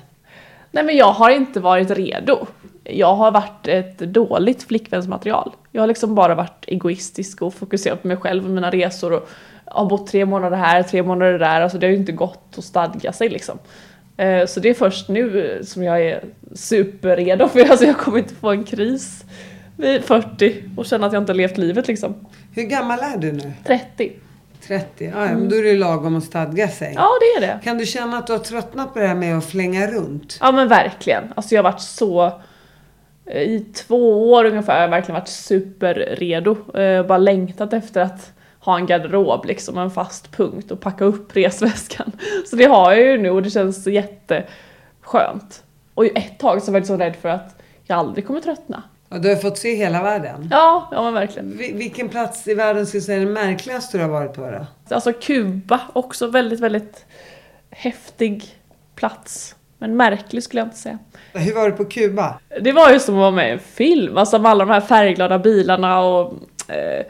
[0.72, 2.48] Nej men jag har inte varit redo.
[2.84, 5.52] Jag har varit ett dåligt flickvänsmaterial.
[5.72, 9.30] Jag har liksom bara varit egoistisk och fokuserat på mig själv och mina resor och
[9.66, 11.62] har bott tre månader här, tre månader där.
[11.62, 13.60] Alltså det har ju inte gått att stadga sig liksom.
[14.22, 18.34] Eh, så det är först nu som jag är superredo för alltså jag kommer inte
[18.34, 19.26] få en kris
[19.78, 22.16] vid 40 och känna att jag inte har levt livet liksom.
[22.56, 23.52] Hur gammal är du nu?
[23.66, 24.12] 30.
[24.68, 25.06] 30?
[25.06, 26.94] Ja, men då är det lagom att stadga sig.
[26.96, 27.60] Ja, det är det.
[27.64, 30.38] Kan du känna att du har tröttnat på det här med att flänga runt?
[30.42, 31.24] Ja men verkligen.
[31.36, 32.26] Alltså jag har varit så...
[33.26, 36.78] eh, I två år ungefär har jag verkligen varit superredo.
[36.80, 41.36] Eh, bara längtat efter att ha en garderob liksom, en fast punkt och packa upp
[41.36, 42.12] resväskan.
[42.50, 45.64] Så det har jag ju nu och det känns jätteskönt.
[45.94, 48.84] Och ett tag så var jag så rädd för att jag aldrig kommer tröttna.
[49.10, 50.48] Ja, du har fått se hela världen.
[50.52, 51.58] Ja, ja men verkligen.
[51.58, 54.42] Vi- Vilken plats i världen skulle du säga är den märkligaste du har varit på
[54.52, 54.66] då?
[54.96, 57.06] Alltså Kuba, också väldigt, väldigt
[57.70, 58.44] häftig
[58.96, 59.56] plats.
[59.78, 60.98] Men märklig skulle jag inte säga.
[61.34, 62.40] Hur var det på Kuba?
[62.62, 64.82] Det var ju som att vara med i en film, alltså med alla de här
[64.82, 66.34] färgglada bilarna och
[66.68, 67.06] eh,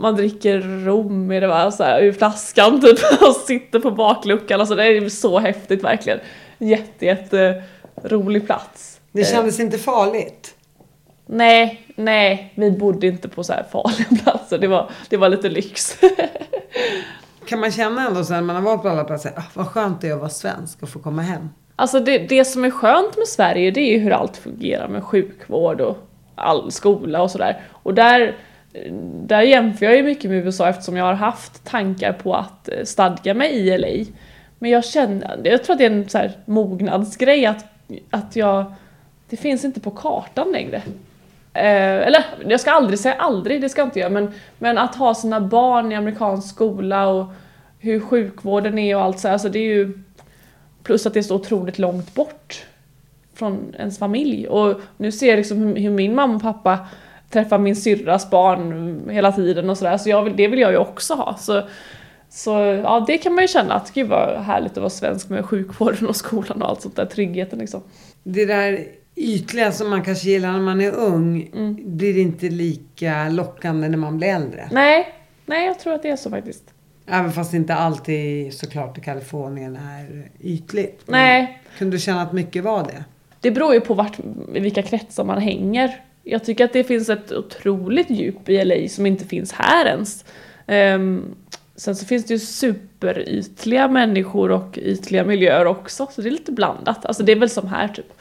[0.00, 4.60] man dricker rom i det va, så här, ur flaskan typ och sitter på bakluckan.
[4.60, 6.20] Alltså det är så häftigt verkligen.
[6.58, 7.62] Jätte, jätte
[8.02, 9.00] rolig plats.
[9.12, 10.54] Det kändes inte farligt.
[11.26, 14.58] Nej, nej, vi bodde inte på så här farliga platser.
[14.58, 15.98] Det var, det var lite lyx.
[17.46, 20.00] Kan man känna ändå sen när man har varit på alla platser, ah, vad skönt
[20.00, 21.48] det är att vara svensk och få komma hem.
[21.76, 25.04] Alltså det, det som är skönt med Sverige det är ju hur allt fungerar med
[25.04, 25.98] sjukvård och
[26.34, 27.62] all skola och sådär.
[27.70, 28.36] Och där,
[29.26, 32.84] där jämför jag ju mycket med USA eftersom jag har haft tankar på att eh,
[32.84, 34.12] stadga mig i LA.
[34.58, 37.64] Men jag känner, jag tror att det är en så här mognadsgrej att,
[38.10, 38.74] att jag,
[39.28, 40.76] det finns inte på kartan längre.
[41.52, 44.94] Eh, eller jag ska aldrig säga aldrig, det ska jag inte göra, men, men att
[44.94, 47.26] ha sina barn i amerikansk skola och
[47.78, 49.98] hur sjukvården är och allt så här, alltså det är ju
[50.82, 52.66] Plus att det är så otroligt långt bort
[53.34, 54.48] från ens familj.
[54.48, 56.78] Och nu ser jag liksom hur, hur min mamma och pappa
[57.30, 59.98] träffar min syrras barn hela tiden och sådär.
[59.98, 61.36] Så jag vill, det vill jag ju också ha.
[61.36, 61.62] Så,
[62.28, 62.50] så
[62.84, 66.06] ja, det kan man ju känna att gud vad härligt att vara svensk med sjukvården
[66.08, 67.06] och skolan och allt sånt där.
[67.06, 67.82] Tryggheten liksom.
[68.22, 71.50] Det där ytliga som man kanske gillar när man är ung
[71.84, 74.68] blir inte lika lockande när man blir äldre.
[74.72, 75.08] Nej,
[75.46, 76.64] nej jag tror att det är så faktiskt.
[77.06, 81.02] Även fast inte alltid såklart i Kalifornien är ytligt.
[81.06, 83.04] Men Nej, Kunde du känna att mycket var det?
[83.40, 84.18] Det beror ju på vart,
[84.54, 86.00] i vilka kretsar man hänger.
[86.30, 90.24] Jag tycker att det finns ett otroligt djup i LA som inte finns här ens.
[90.66, 91.34] Ehm,
[91.76, 96.52] sen så finns det ju superytliga människor och ytliga miljöer också, så det är lite
[96.52, 97.06] blandat.
[97.06, 98.12] Alltså det är väl som här typ.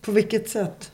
[0.00, 0.92] På vilket sätt?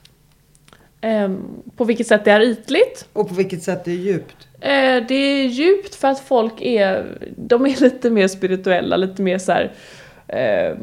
[1.01, 1.43] Ehm,
[1.77, 3.09] på vilket sätt det är ytligt?
[3.13, 4.49] Och på vilket sätt det är djupt?
[4.61, 9.39] Eh, det är djupt för att folk är, de är lite mer spirituella, lite mer
[9.39, 9.73] så här.
[10.29, 10.77] Eh,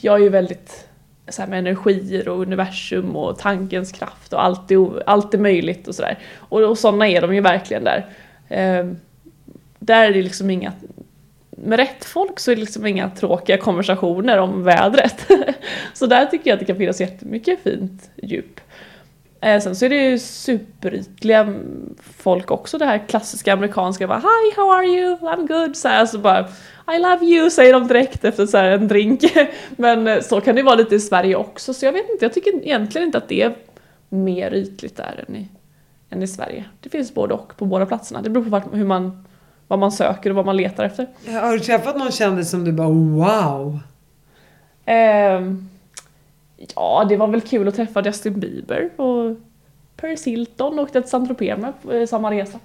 [0.00, 0.85] jag är ju väldigt
[1.28, 5.88] så här med energier och universum och tankens kraft och allt är, allt är möjligt
[5.88, 6.18] och sådär.
[6.36, 8.06] Och, och sådana är de ju verkligen där.
[8.48, 8.86] Eh,
[9.78, 10.72] där är det liksom inga,
[11.50, 15.26] med rätt folk så är det liksom inga tråkiga konversationer om vädret.
[15.94, 18.60] så där tycker jag att det kan finnas jättemycket fint djup.
[19.40, 21.54] Eh, sen så är det ju superytliga
[22.18, 25.16] folk också, det här klassiska amerikanska bara Hi, how are you?
[25.16, 25.76] I'm good.
[25.76, 26.48] Så här, så bara
[26.94, 29.20] i love you säger de direkt efter så en drink.
[29.76, 32.32] Men eh, så kan det vara lite i Sverige också, så jag vet inte, jag
[32.32, 33.54] tycker egentligen inte att det är
[34.08, 35.48] mer ytligt där än i,
[36.10, 36.64] än i Sverige.
[36.80, 38.22] Det finns både och på båda platserna.
[38.22, 39.24] Det beror på vart, hur man,
[39.68, 41.06] vad man söker och vad man letar efter.
[41.40, 43.80] Har du träffat någon kändis som du bara wow?
[44.84, 45.68] Ehm,
[46.74, 49.36] ja, det var väl kul att träffa Justin Bieber och
[49.96, 52.58] Paris Hilton åkte till Saint-Tropez med eh, samma resa.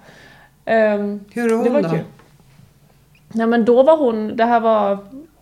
[0.64, 1.88] Ehm, Hur är hon det var då?
[1.88, 2.00] kul.
[3.32, 4.98] Nej men då var hon, det här var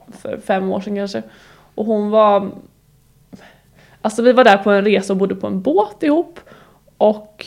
[0.09, 1.23] för fem år sedan kanske,
[1.75, 2.51] och hon var...
[4.03, 6.41] Alltså vi var där på en resa och bodde på en båt ihop
[6.99, 7.47] och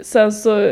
[0.00, 0.70] sen så,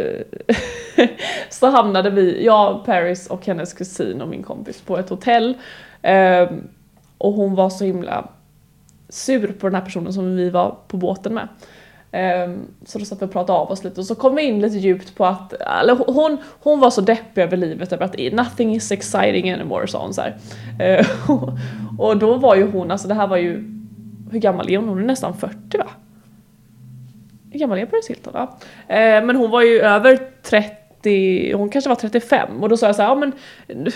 [1.51, 5.55] så hamnade vi, jag, Paris och hennes kusin och min kompis på ett hotell.
[6.03, 6.51] eh,
[7.19, 8.29] och hon var så himla
[9.09, 11.49] sur på den här personen som vi var på båten med.
[12.15, 14.61] Ehm, så då satt vi och pratade av oss lite och så kom vi in
[14.61, 18.75] lite djupt på att, eller hon, hon var så deppig över livet över att nothing
[18.75, 20.37] is exciting anymore sa hon så här.
[20.81, 21.05] Ehm,
[21.99, 23.65] och då var ju hon, alltså det här var ju,
[24.31, 24.89] hur gammal är hon?
[24.89, 25.87] Hon är nästan 40 va?
[27.51, 28.33] Hur gammal är Paris Hilton?
[28.33, 28.59] va?
[28.89, 32.97] Ehm, men hon var ju över 30, hon kanske var 35 och då sa jag
[32.97, 33.33] så här, ja men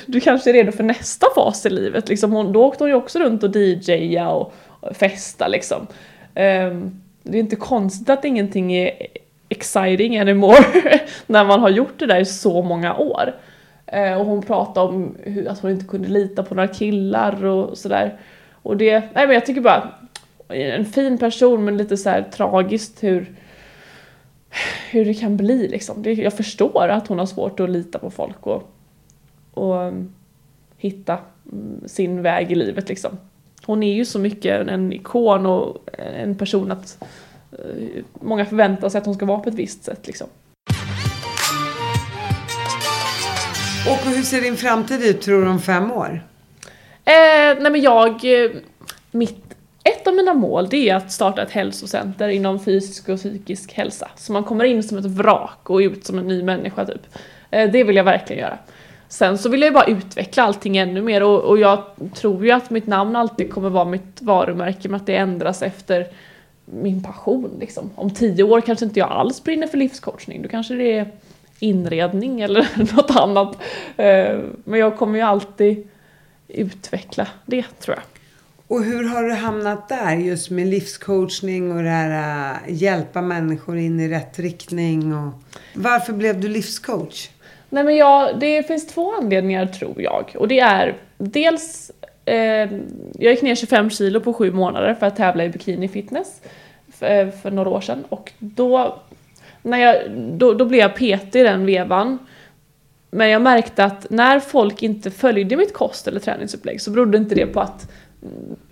[0.07, 2.33] du, kanske är redo för nästa fas i livet liksom.
[2.33, 5.87] Hon, då åkte hon ju också runt och DJa och, och festa liksom.
[6.35, 7.01] Um,
[7.31, 8.91] det är inte konstigt att ingenting är
[9.49, 10.65] exciting anymore
[11.27, 13.35] när man har gjort det där i så många år.
[13.87, 17.79] Eh, och hon pratade om hur, att hon inte kunde lita på några killar och
[17.79, 18.19] sådär.
[18.63, 19.95] Och det, nej men jag tycker bara,
[20.49, 23.35] en fin person men lite så här tragiskt hur,
[24.91, 26.03] hur det kan bli liksom.
[26.03, 28.75] Det, jag förstår att hon har svårt att lita på folk och,
[29.55, 30.15] och um,
[30.77, 31.19] hitta
[31.53, 33.19] mm, sin väg i livet liksom.
[33.69, 37.05] Hon är ju så mycket en, ikon och en person att
[37.53, 40.27] eh, många förväntar sig att hon ska vara på ett visst sätt liksom.
[43.91, 46.25] Och hur ser din framtid ut tror du om fem år?
[47.05, 48.51] Eh, nej men jag, eh,
[49.11, 49.55] mitt,
[49.85, 54.09] ett av mina mål det är att starta ett hälsocenter inom fysisk och psykisk hälsa.
[54.17, 57.07] Så man kommer in som ett vrak och ut som en ny människa typ.
[57.51, 58.59] Eh, det vill jag verkligen göra.
[59.09, 61.83] Sen så vill jag ju bara utveckla allting ännu mer och, och jag
[62.15, 66.07] tror ju att mitt namn alltid kommer vara mitt varumärke men att det ändras efter
[66.65, 67.91] min passion liksom.
[67.95, 71.13] Om tio år kanske inte jag alls brinner för livscoachning, då kanske det är
[71.59, 73.57] inredning eller något annat.
[73.97, 75.89] Eh, men jag kommer ju alltid
[76.49, 78.05] utveckla det tror jag.
[78.67, 82.11] Och hur har du hamnat där just med livscoachning och det här
[82.53, 85.15] att hjälpa människor in i rätt riktning?
[85.15, 85.33] Och...
[85.75, 87.29] Varför blev du livscoach?
[87.71, 90.33] Nej men jag, det finns två anledningar tror jag.
[90.39, 91.91] Och det är dels,
[92.25, 92.37] eh,
[93.19, 96.41] jag gick ner 25 kilo på sju månader för att tävla i bikini fitness
[96.93, 98.05] för, för några år sedan.
[98.09, 98.99] Och då,
[99.63, 102.19] när jag, då, då blev jag PT i den vevan.
[103.11, 107.35] Men jag märkte att när folk inte följde mitt kost eller träningsupplägg så berodde inte
[107.35, 107.91] det på att,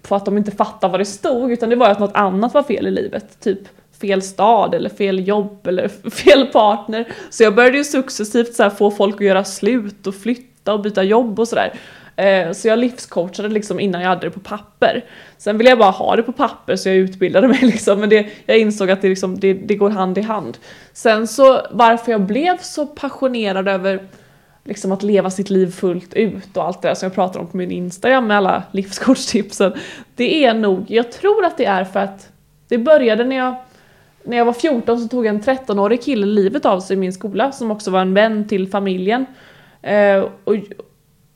[0.02, 2.62] på att de inte fattade vad det stod utan det var att något annat var
[2.62, 3.40] fel i livet.
[3.40, 3.58] Typ
[4.00, 7.08] fel stad eller fel jobb eller fel partner.
[7.30, 10.80] Så jag började ju successivt så här få folk att göra slut och flytta och
[10.80, 11.72] byta jobb och sådär.
[12.16, 15.04] Eh, så jag livscoachade liksom innan jag hade det på papper.
[15.38, 18.00] Sen ville jag bara ha det på papper så jag utbildade mig liksom.
[18.00, 20.58] Men det, jag insåg att det, liksom, det, det går hand i hand.
[20.92, 24.00] Sen så varför jag blev så passionerad över
[24.64, 27.46] liksom att leva sitt liv fullt ut och allt det där som jag pratar om
[27.46, 29.74] på min Instagram med alla livscoachtipsen.
[30.14, 32.28] Det är nog, jag tror att det är för att
[32.68, 33.56] det började när jag
[34.26, 37.52] när jag var 14 så tog en 13-årig kille livet av sig i min skola
[37.52, 39.26] som också var en vän till familjen.
[39.82, 40.54] Eh, och,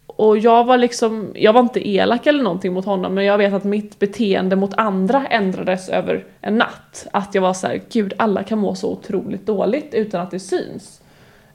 [0.07, 3.53] och jag var liksom, jag var inte elak eller någonting mot honom men jag vet
[3.53, 7.07] att mitt beteende mot andra ändrades över en natt.
[7.13, 10.41] Att jag var så här, gud alla kan må så otroligt dåligt utan att det
[10.41, 11.01] syns.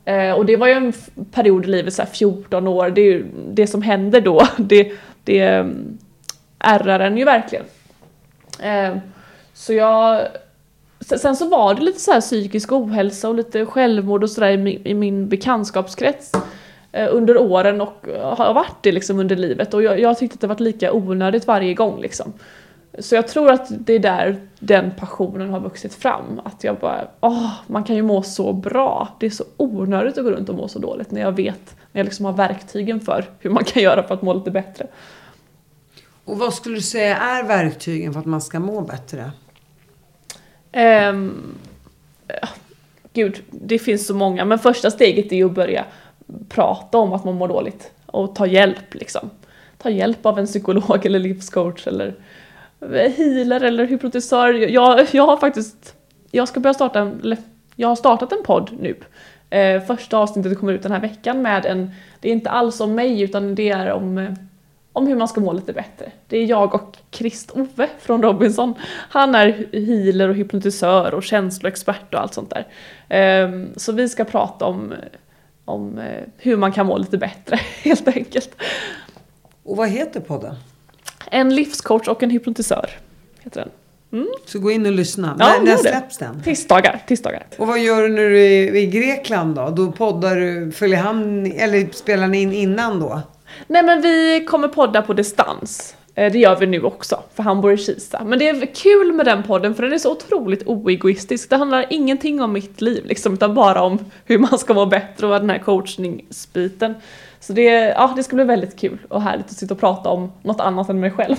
[0.05, 0.93] Eh, och det var ju en
[1.31, 4.91] period i livet, så här 14 år, det, är ju, det som händer då, det,
[5.23, 5.97] det mm,
[6.59, 7.65] ärrar en ju verkligen.
[8.59, 8.97] Eh,
[9.53, 10.21] så jag
[10.99, 14.57] Sen så var det lite så här psykisk ohälsa och lite självmord och sådär i,
[14.57, 16.31] min- i min bekantskapskrets
[16.91, 20.35] eh, under åren och eh, har varit det liksom under livet och jag, jag tyckte
[20.35, 22.33] att det varit lika onödigt varje gång liksom.
[22.99, 26.41] Så jag tror att det är där den passionen har vuxit fram.
[26.43, 29.07] Att jag bara, åh, man kan ju må så bra.
[29.19, 31.99] Det är så onödigt att gå runt och må så dåligt när jag vet, när
[31.99, 34.87] jag liksom har verktygen för hur man kan göra för att må lite bättre.
[36.25, 39.31] Och vad skulle du säga är verktygen för att man ska må bättre?
[40.75, 41.55] Um,
[43.13, 44.45] gud, det finns så många.
[44.45, 45.85] Men första steget är ju att börja
[46.49, 47.91] prata om att man mår dåligt.
[48.05, 49.29] Och ta hjälp liksom.
[49.77, 52.15] Ta hjälp av en psykolog eller livscoach eller
[53.17, 54.53] healer eller hypnotisör.
[54.53, 55.95] Jag, jag har faktiskt,
[56.31, 57.37] jag ska börja starta en, eller
[57.75, 58.95] jag har startat en podd nu.
[59.49, 62.95] Eh, första avsnittet kommer ut den här veckan med en, det är inte alls om
[62.95, 64.33] mig utan det är om eh,
[64.95, 66.11] om hur man ska må lite bättre.
[66.27, 68.73] Det är jag och Krist-Ove från Robinson.
[69.09, 72.67] Han är healer och hypnotisör och känsloexpert och allt sånt där.
[73.09, 74.93] Ehm, Så vi ska prata om,
[75.65, 78.55] om eh, hur man kan må lite bättre helt enkelt.
[79.63, 80.55] Och vad heter podden?
[81.31, 82.89] En livscoach och en hypnotisör
[83.41, 83.69] heter den.
[84.45, 85.35] Så gå in och lyssna.
[85.39, 86.43] Ja, när när släpps den?
[86.43, 87.45] Tisdagar, tisdagar.
[87.57, 89.69] Och vad gör du när du är i Grekland då?
[89.69, 93.21] Då poddar du, följer han, eller spelar ni in innan då?
[93.67, 95.95] Nej men vi kommer podda på distans.
[96.15, 98.23] Eh, Det gör vi nu också, för han bor i Kista.
[98.23, 101.49] Men det är kul med den podden för den är så otroligt oegoistisk.
[101.49, 105.27] Det handlar ingenting om mitt liv liksom, utan bara om hur man ska må bättre
[105.27, 106.95] och den här coachningsbiten.
[107.39, 110.31] Så det, ja, det ska bli väldigt kul och härligt att sitta och prata om
[110.41, 111.35] något annat än mig själv.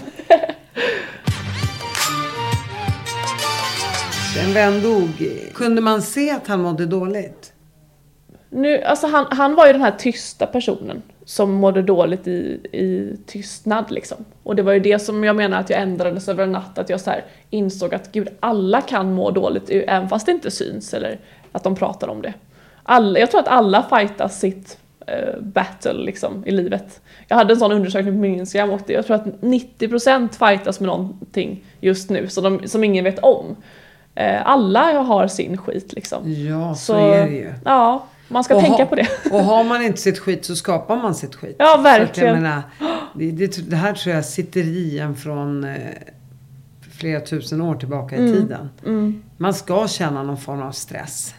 [4.47, 5.31] En vän dog.
[5.55, 7.53] Kunde man se att han mådde dåligt?
[8.51, 13.17] Nu, alltså han, han var ju den här tysta personen som mådde dåligt i, i
[13.27, 14.25] tystnad liksom.
[14.43, 16.89] Och det var ju det som jag menar att jag ändrades över en natt, att
[16.91, 17.13] jag så
[17.51, 21.19] insåg att gud, alla kan må dåligt även fast det inte syns eller
[21.53, 22.35] att de pratar om det.
[22.83, 27.01] Alla, jag tror att alla fightas sitt eh, battle liksom i livet.
[27.29, 30.81] Jag hade en sån undersökning på min Instagram och det- jag tror att 90% fightas
[30.81, 33.57] med någonting just nu som, de, som ingen vet om.
[34.15, 36.33] Eh, alla har sin skit liksom.
[36.33, 37.53] Ja, så, är det ju.
[37.65, 39.09] Ja, man ska Och tänka ha- på det.
[39.33, 41.57] Och har man inte sitt skit så skapar man sitt skit.
[41.59, 42.35] Ja, verkligen.
[42.43, 42.63] menar,
[43.15, 45.73] det, det, det här tror jag sitter i en från eh,
[46.99, 48.33] flera tusen år tillbaka i Mm.
[48.33, 48.69] tiden.
[49.37, 51.35] Man ska känna någon form av stress.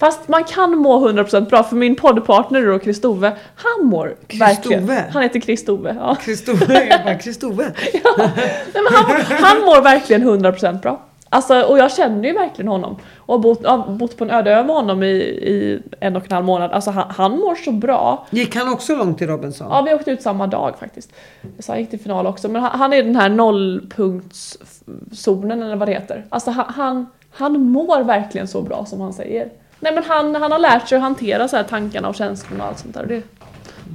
[0.00, 4.58] Fast man kan må 100% bra för min poddpartner då, Kristove, han mår verkligen.
[4.80, 5.04] Kristove?
[5.12, 6.14] Han heter Kristove, ja.
[6.14, 7.72] Kristove, jag bara Kristove.
[8.18, 8.32] Nej,
[8.74, 11.04] men han, han mår verkligen 100% bra.
[11.30, 12.96] Alltså, och jag känner ju verkligen honom.
[13.16, 16.24] Och har bott, har bott på en öde ö med honom i, i en och
[16.24, 16.70] en halv månad.
[16.72, 18.26] Alltså han, han mår så bra.
[18.30, 19.66] Gick han också långt i Robinson?
[19.70, 21.12] Ja, vi åkte ut samma dag faktiskt.
[21.58, 22.48] Så han gick till final också.
[22.48, 26.24] Men han, han är den här nollpunktszonen eller vad det heter.
[26.28, 29.50] Alltså han, han, han mår verkligen så bra som han säger.
[29.80, 32.68] Nej men han, han har lärt sig att hantera så här tankarna och känslorna och
[32.68, 33.06] allt sånt där.
[33.06, 33.22] Det,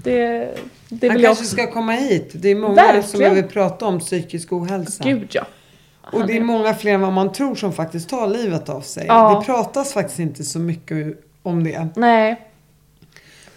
[0.04, 0.50] det,
[0.90, 1.56] det han vill jag kanske också.
[1.56, 2.32] ska komma hit.
[2.34, 3.04] Det är många Verkligen.
[3.04, 5.04] som behöver prata om psykisk ohälsa.
[5.04, 5.44] Gud ja.
[6.12, 9.06] Och det är många fler än vad man tror som faktiskt tar livet av sig.
[9.08, 9.40] Ja.
[9.40, 11.88] Det pratas faktiskt inte så mycket om det.
[11.96, 12.48] Nej,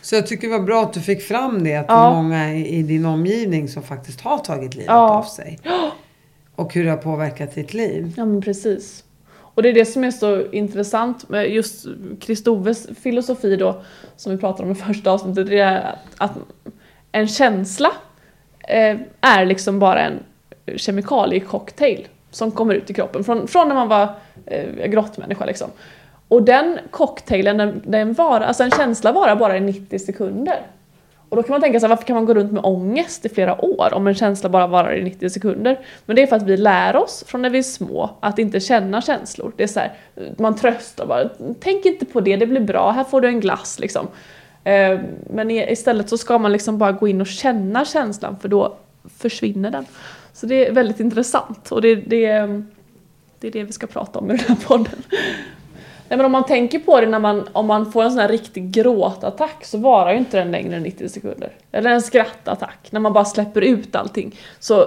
[0.02, 1.76] Så jag tycker det var bra att du fick fram det.
[1.76, 2.10] Att det Ja.
[2.10, 5.10] är många i din omgivning som faktiskt har tagit livet Ja.
[5.18, 5.58] av sig.
[6.56, 8.12] Och hur det har påverkat ditt liv.
[8.16, 9.04] Ja men precis.
[9.38, 11.86] Och det är det som är så intressant med just
[12.20, 13.82] Kristoves filosofi då,
[14.16, 16.36] som vi pratade om i första avsnittet, det är att, att
[17.12, 17.88] en känsla
[18.68, 20.18] eh, är liksom bara en
[20.76, 24.08] kemikaliecocktail som kommer ut i kroppen från, från när man var
[24.46, 25.70] eh, grottmänniska liksom.
[26.28, 30.60] Och den cocktailen, den, den var, alltså en känsla varar bara i 90 sekunder.
[31.28, 33.64] Och då kan man tänka sig varför kan man gå runt med ångest i flera
[33.64, 35.78] år om en känsla bara varar i 90 sekunder?
[36.06, 38.60] Men det är för att vi lär oss från när vi är små att inte
[38.60, 39.52] känna känslor.
[39.56, 39.92] Det är så här,
[40.38, 41.28] man tröstar bara,
[41.60, 44.06] tänk inte på det, det blir bra, här får du en glass liksom.
[44.64, 48.76] Eh, men istället så ska man liksom bara gå in och känna känslan för då
[49.18, 49.86] försvinner den.
[50.36, 52.28] Så det är väldigt intressant och det, det,
[53.40, 55.02] det är det vi ska prata om i den här podden.
[56.08, 58.28] Nej men om man tänker på det när man, om man får en sån här
[58.28, 61.50] riktig gråtattack så varar ju inte den längre än 90 sekunder.
[61.72, 64.34] Eller en skrattattack, när man bara släpper ut allting.
[64.58, 64.80] Så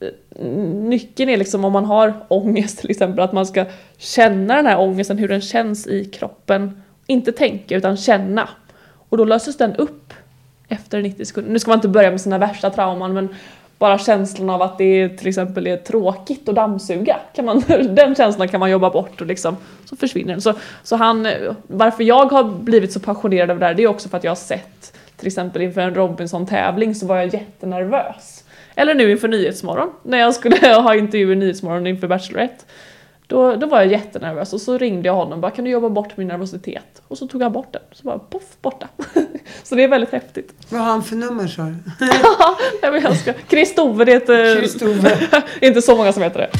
[0.00, 3.64] eh, nyckeln är liksom om man har ångest till exempel, att man ska
[3.98, 6.82] känna den här ångesten, hur den känns i kroppen.
[7.06, 8.48] Inte tänka utan känna.
[9.08, 10.14] Och då löses den upp
[10.68, 11.52] efter 90 sekunder.
[11.52, 13.28] Nu ska man inte börja med sina värsta trauman men
[13.82, 17.16] bara känslan av att det till exempel är tråkigt att dammsuga.
[17.34, 20.40] Kan man, den känslan kan man jobba bort och liksom, så försvinner den.
[20.40, 21.28] Så, så han,
[21.66, 24.30] varför jag har blivit så passionerad över det här det är också för att jag
[24.30, 28.44] har sett till exempel inför en Robinson-tävling så var jag jättenervös.
[28.74, 32.64] Eller nu inför Nyhetsmorgon, när jag skulle ha intervju i Nyhetsmorgon inför Bachelorette.
[33.26, 35.88] Då, då var jag jättenervös och så ringde jag honom och bara kan du jobba
[35.88, 37.02] bort min nervositet?
[37.08, 38.88] Och så tog han bort den, så bara poff borta.
[39.62, 40.52] så det är väldigt häftigt.
[40.68, 41.74] Vad har han för nummer sa du?
[42.82, 43.32] Nej, men jag ska...
[43.32, 44.60] Kristove, det heter...
[44.60, 45.18] Kristove.
[45.60, 46.50] inte så många som heter det.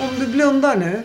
[0.00, 1.02] Om du blundar nu.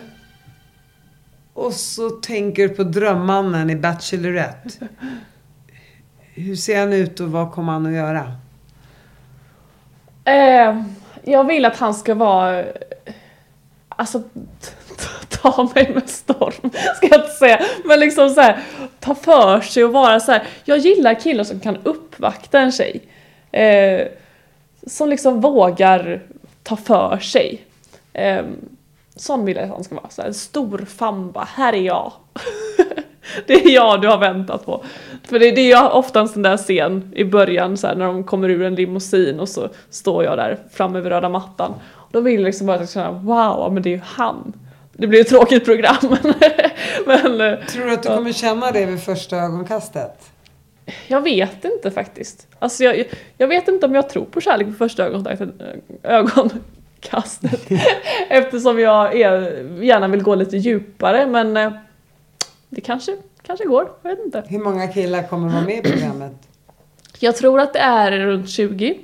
[1.54, 4.88] Och så tänker du på drömmannen i Bachelorette.
[6.34, 8.32] Hur ser han ut och vad kommer han att göra?
[10.24, 10.82] Eh,
[11.24, 12.64] jag vill att han ska vara...
[13.88, 14.22] Alltså,
[15.44, 17.60] ta mig med storm, ska jag inte säga.
[17.84, 18.58] Men liksom så här,
[19.00, 20.42] ta för sig och vara så här.
[20.64, 23.02] Jag gillar killar som kan uppvakta en tjej.
[23.52, 24.06] Eh,
[24.86, 26.22] som liksom vågar
[26.62, 27.62] ta för sig.
[28.12, 28.44] Eh,
[29.16, 30.08] sån vill jag att han ska vara.
[30.08, 32.12] Så här, en stor Famba, här är jag.
[33.46, 34.84] det är jag du har väntat på.
[35.22, 38.06] För det, det är ju ofta en sån där scen i början så här, när
[38.06, 41.74] de kommer ur en limousin och så står jag där framme vid röda mattan.
[41.94, 44.52] Och Då vill jag liksom bara känna wow, men det är ju han.
[44.96, 45.96] Det blir ett tråkigt program
[47.06, 50.30] men, eh, Tror du att du kommer känna det vid första ögonkastet?
[51.06, 52.46] jag vet inte faktiskt.
[52.58, 53.04] Alltså jag,
[53.38, 55.52] jag vet inte om jag tror på kärlek vid första ögonkontakten,
[56.02, 57.70] ögonkastet.
[58.28, 61.72] Eftersom jag är, gärna vill gå lite djupare men eh,
[62.68, 64.44] det kanske, kanske går, jag vet inte.
[64.46, 66.32] Hur många killar kommer vara med i programmet?
[67.18, 68.98] Jag tror att det är runt 20.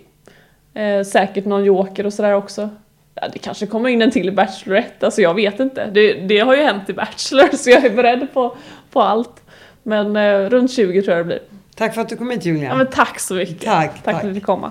[0.74, 2.70] Eh, säkert någon joker och sådär också.
[3.14, 5.86] Ja, det kanske kommer in en till Bachelorette, alltså jag vet inte.
[5.86, 8.56] Det, det har ju hänt i Bachelor så jag är beredd på,
[8.90, 9.42] på allt.
[9.82, 11.40] Men eh, runt 20 tror jag det blir.
[11.74, 12.68] Tack för att du kom hit Julia.
[12.68, 13.60] Ja, men tack så mycket.
[13.60, 14.14] Tack, tack tack.
[14.14, 14.70] för att du fick komma.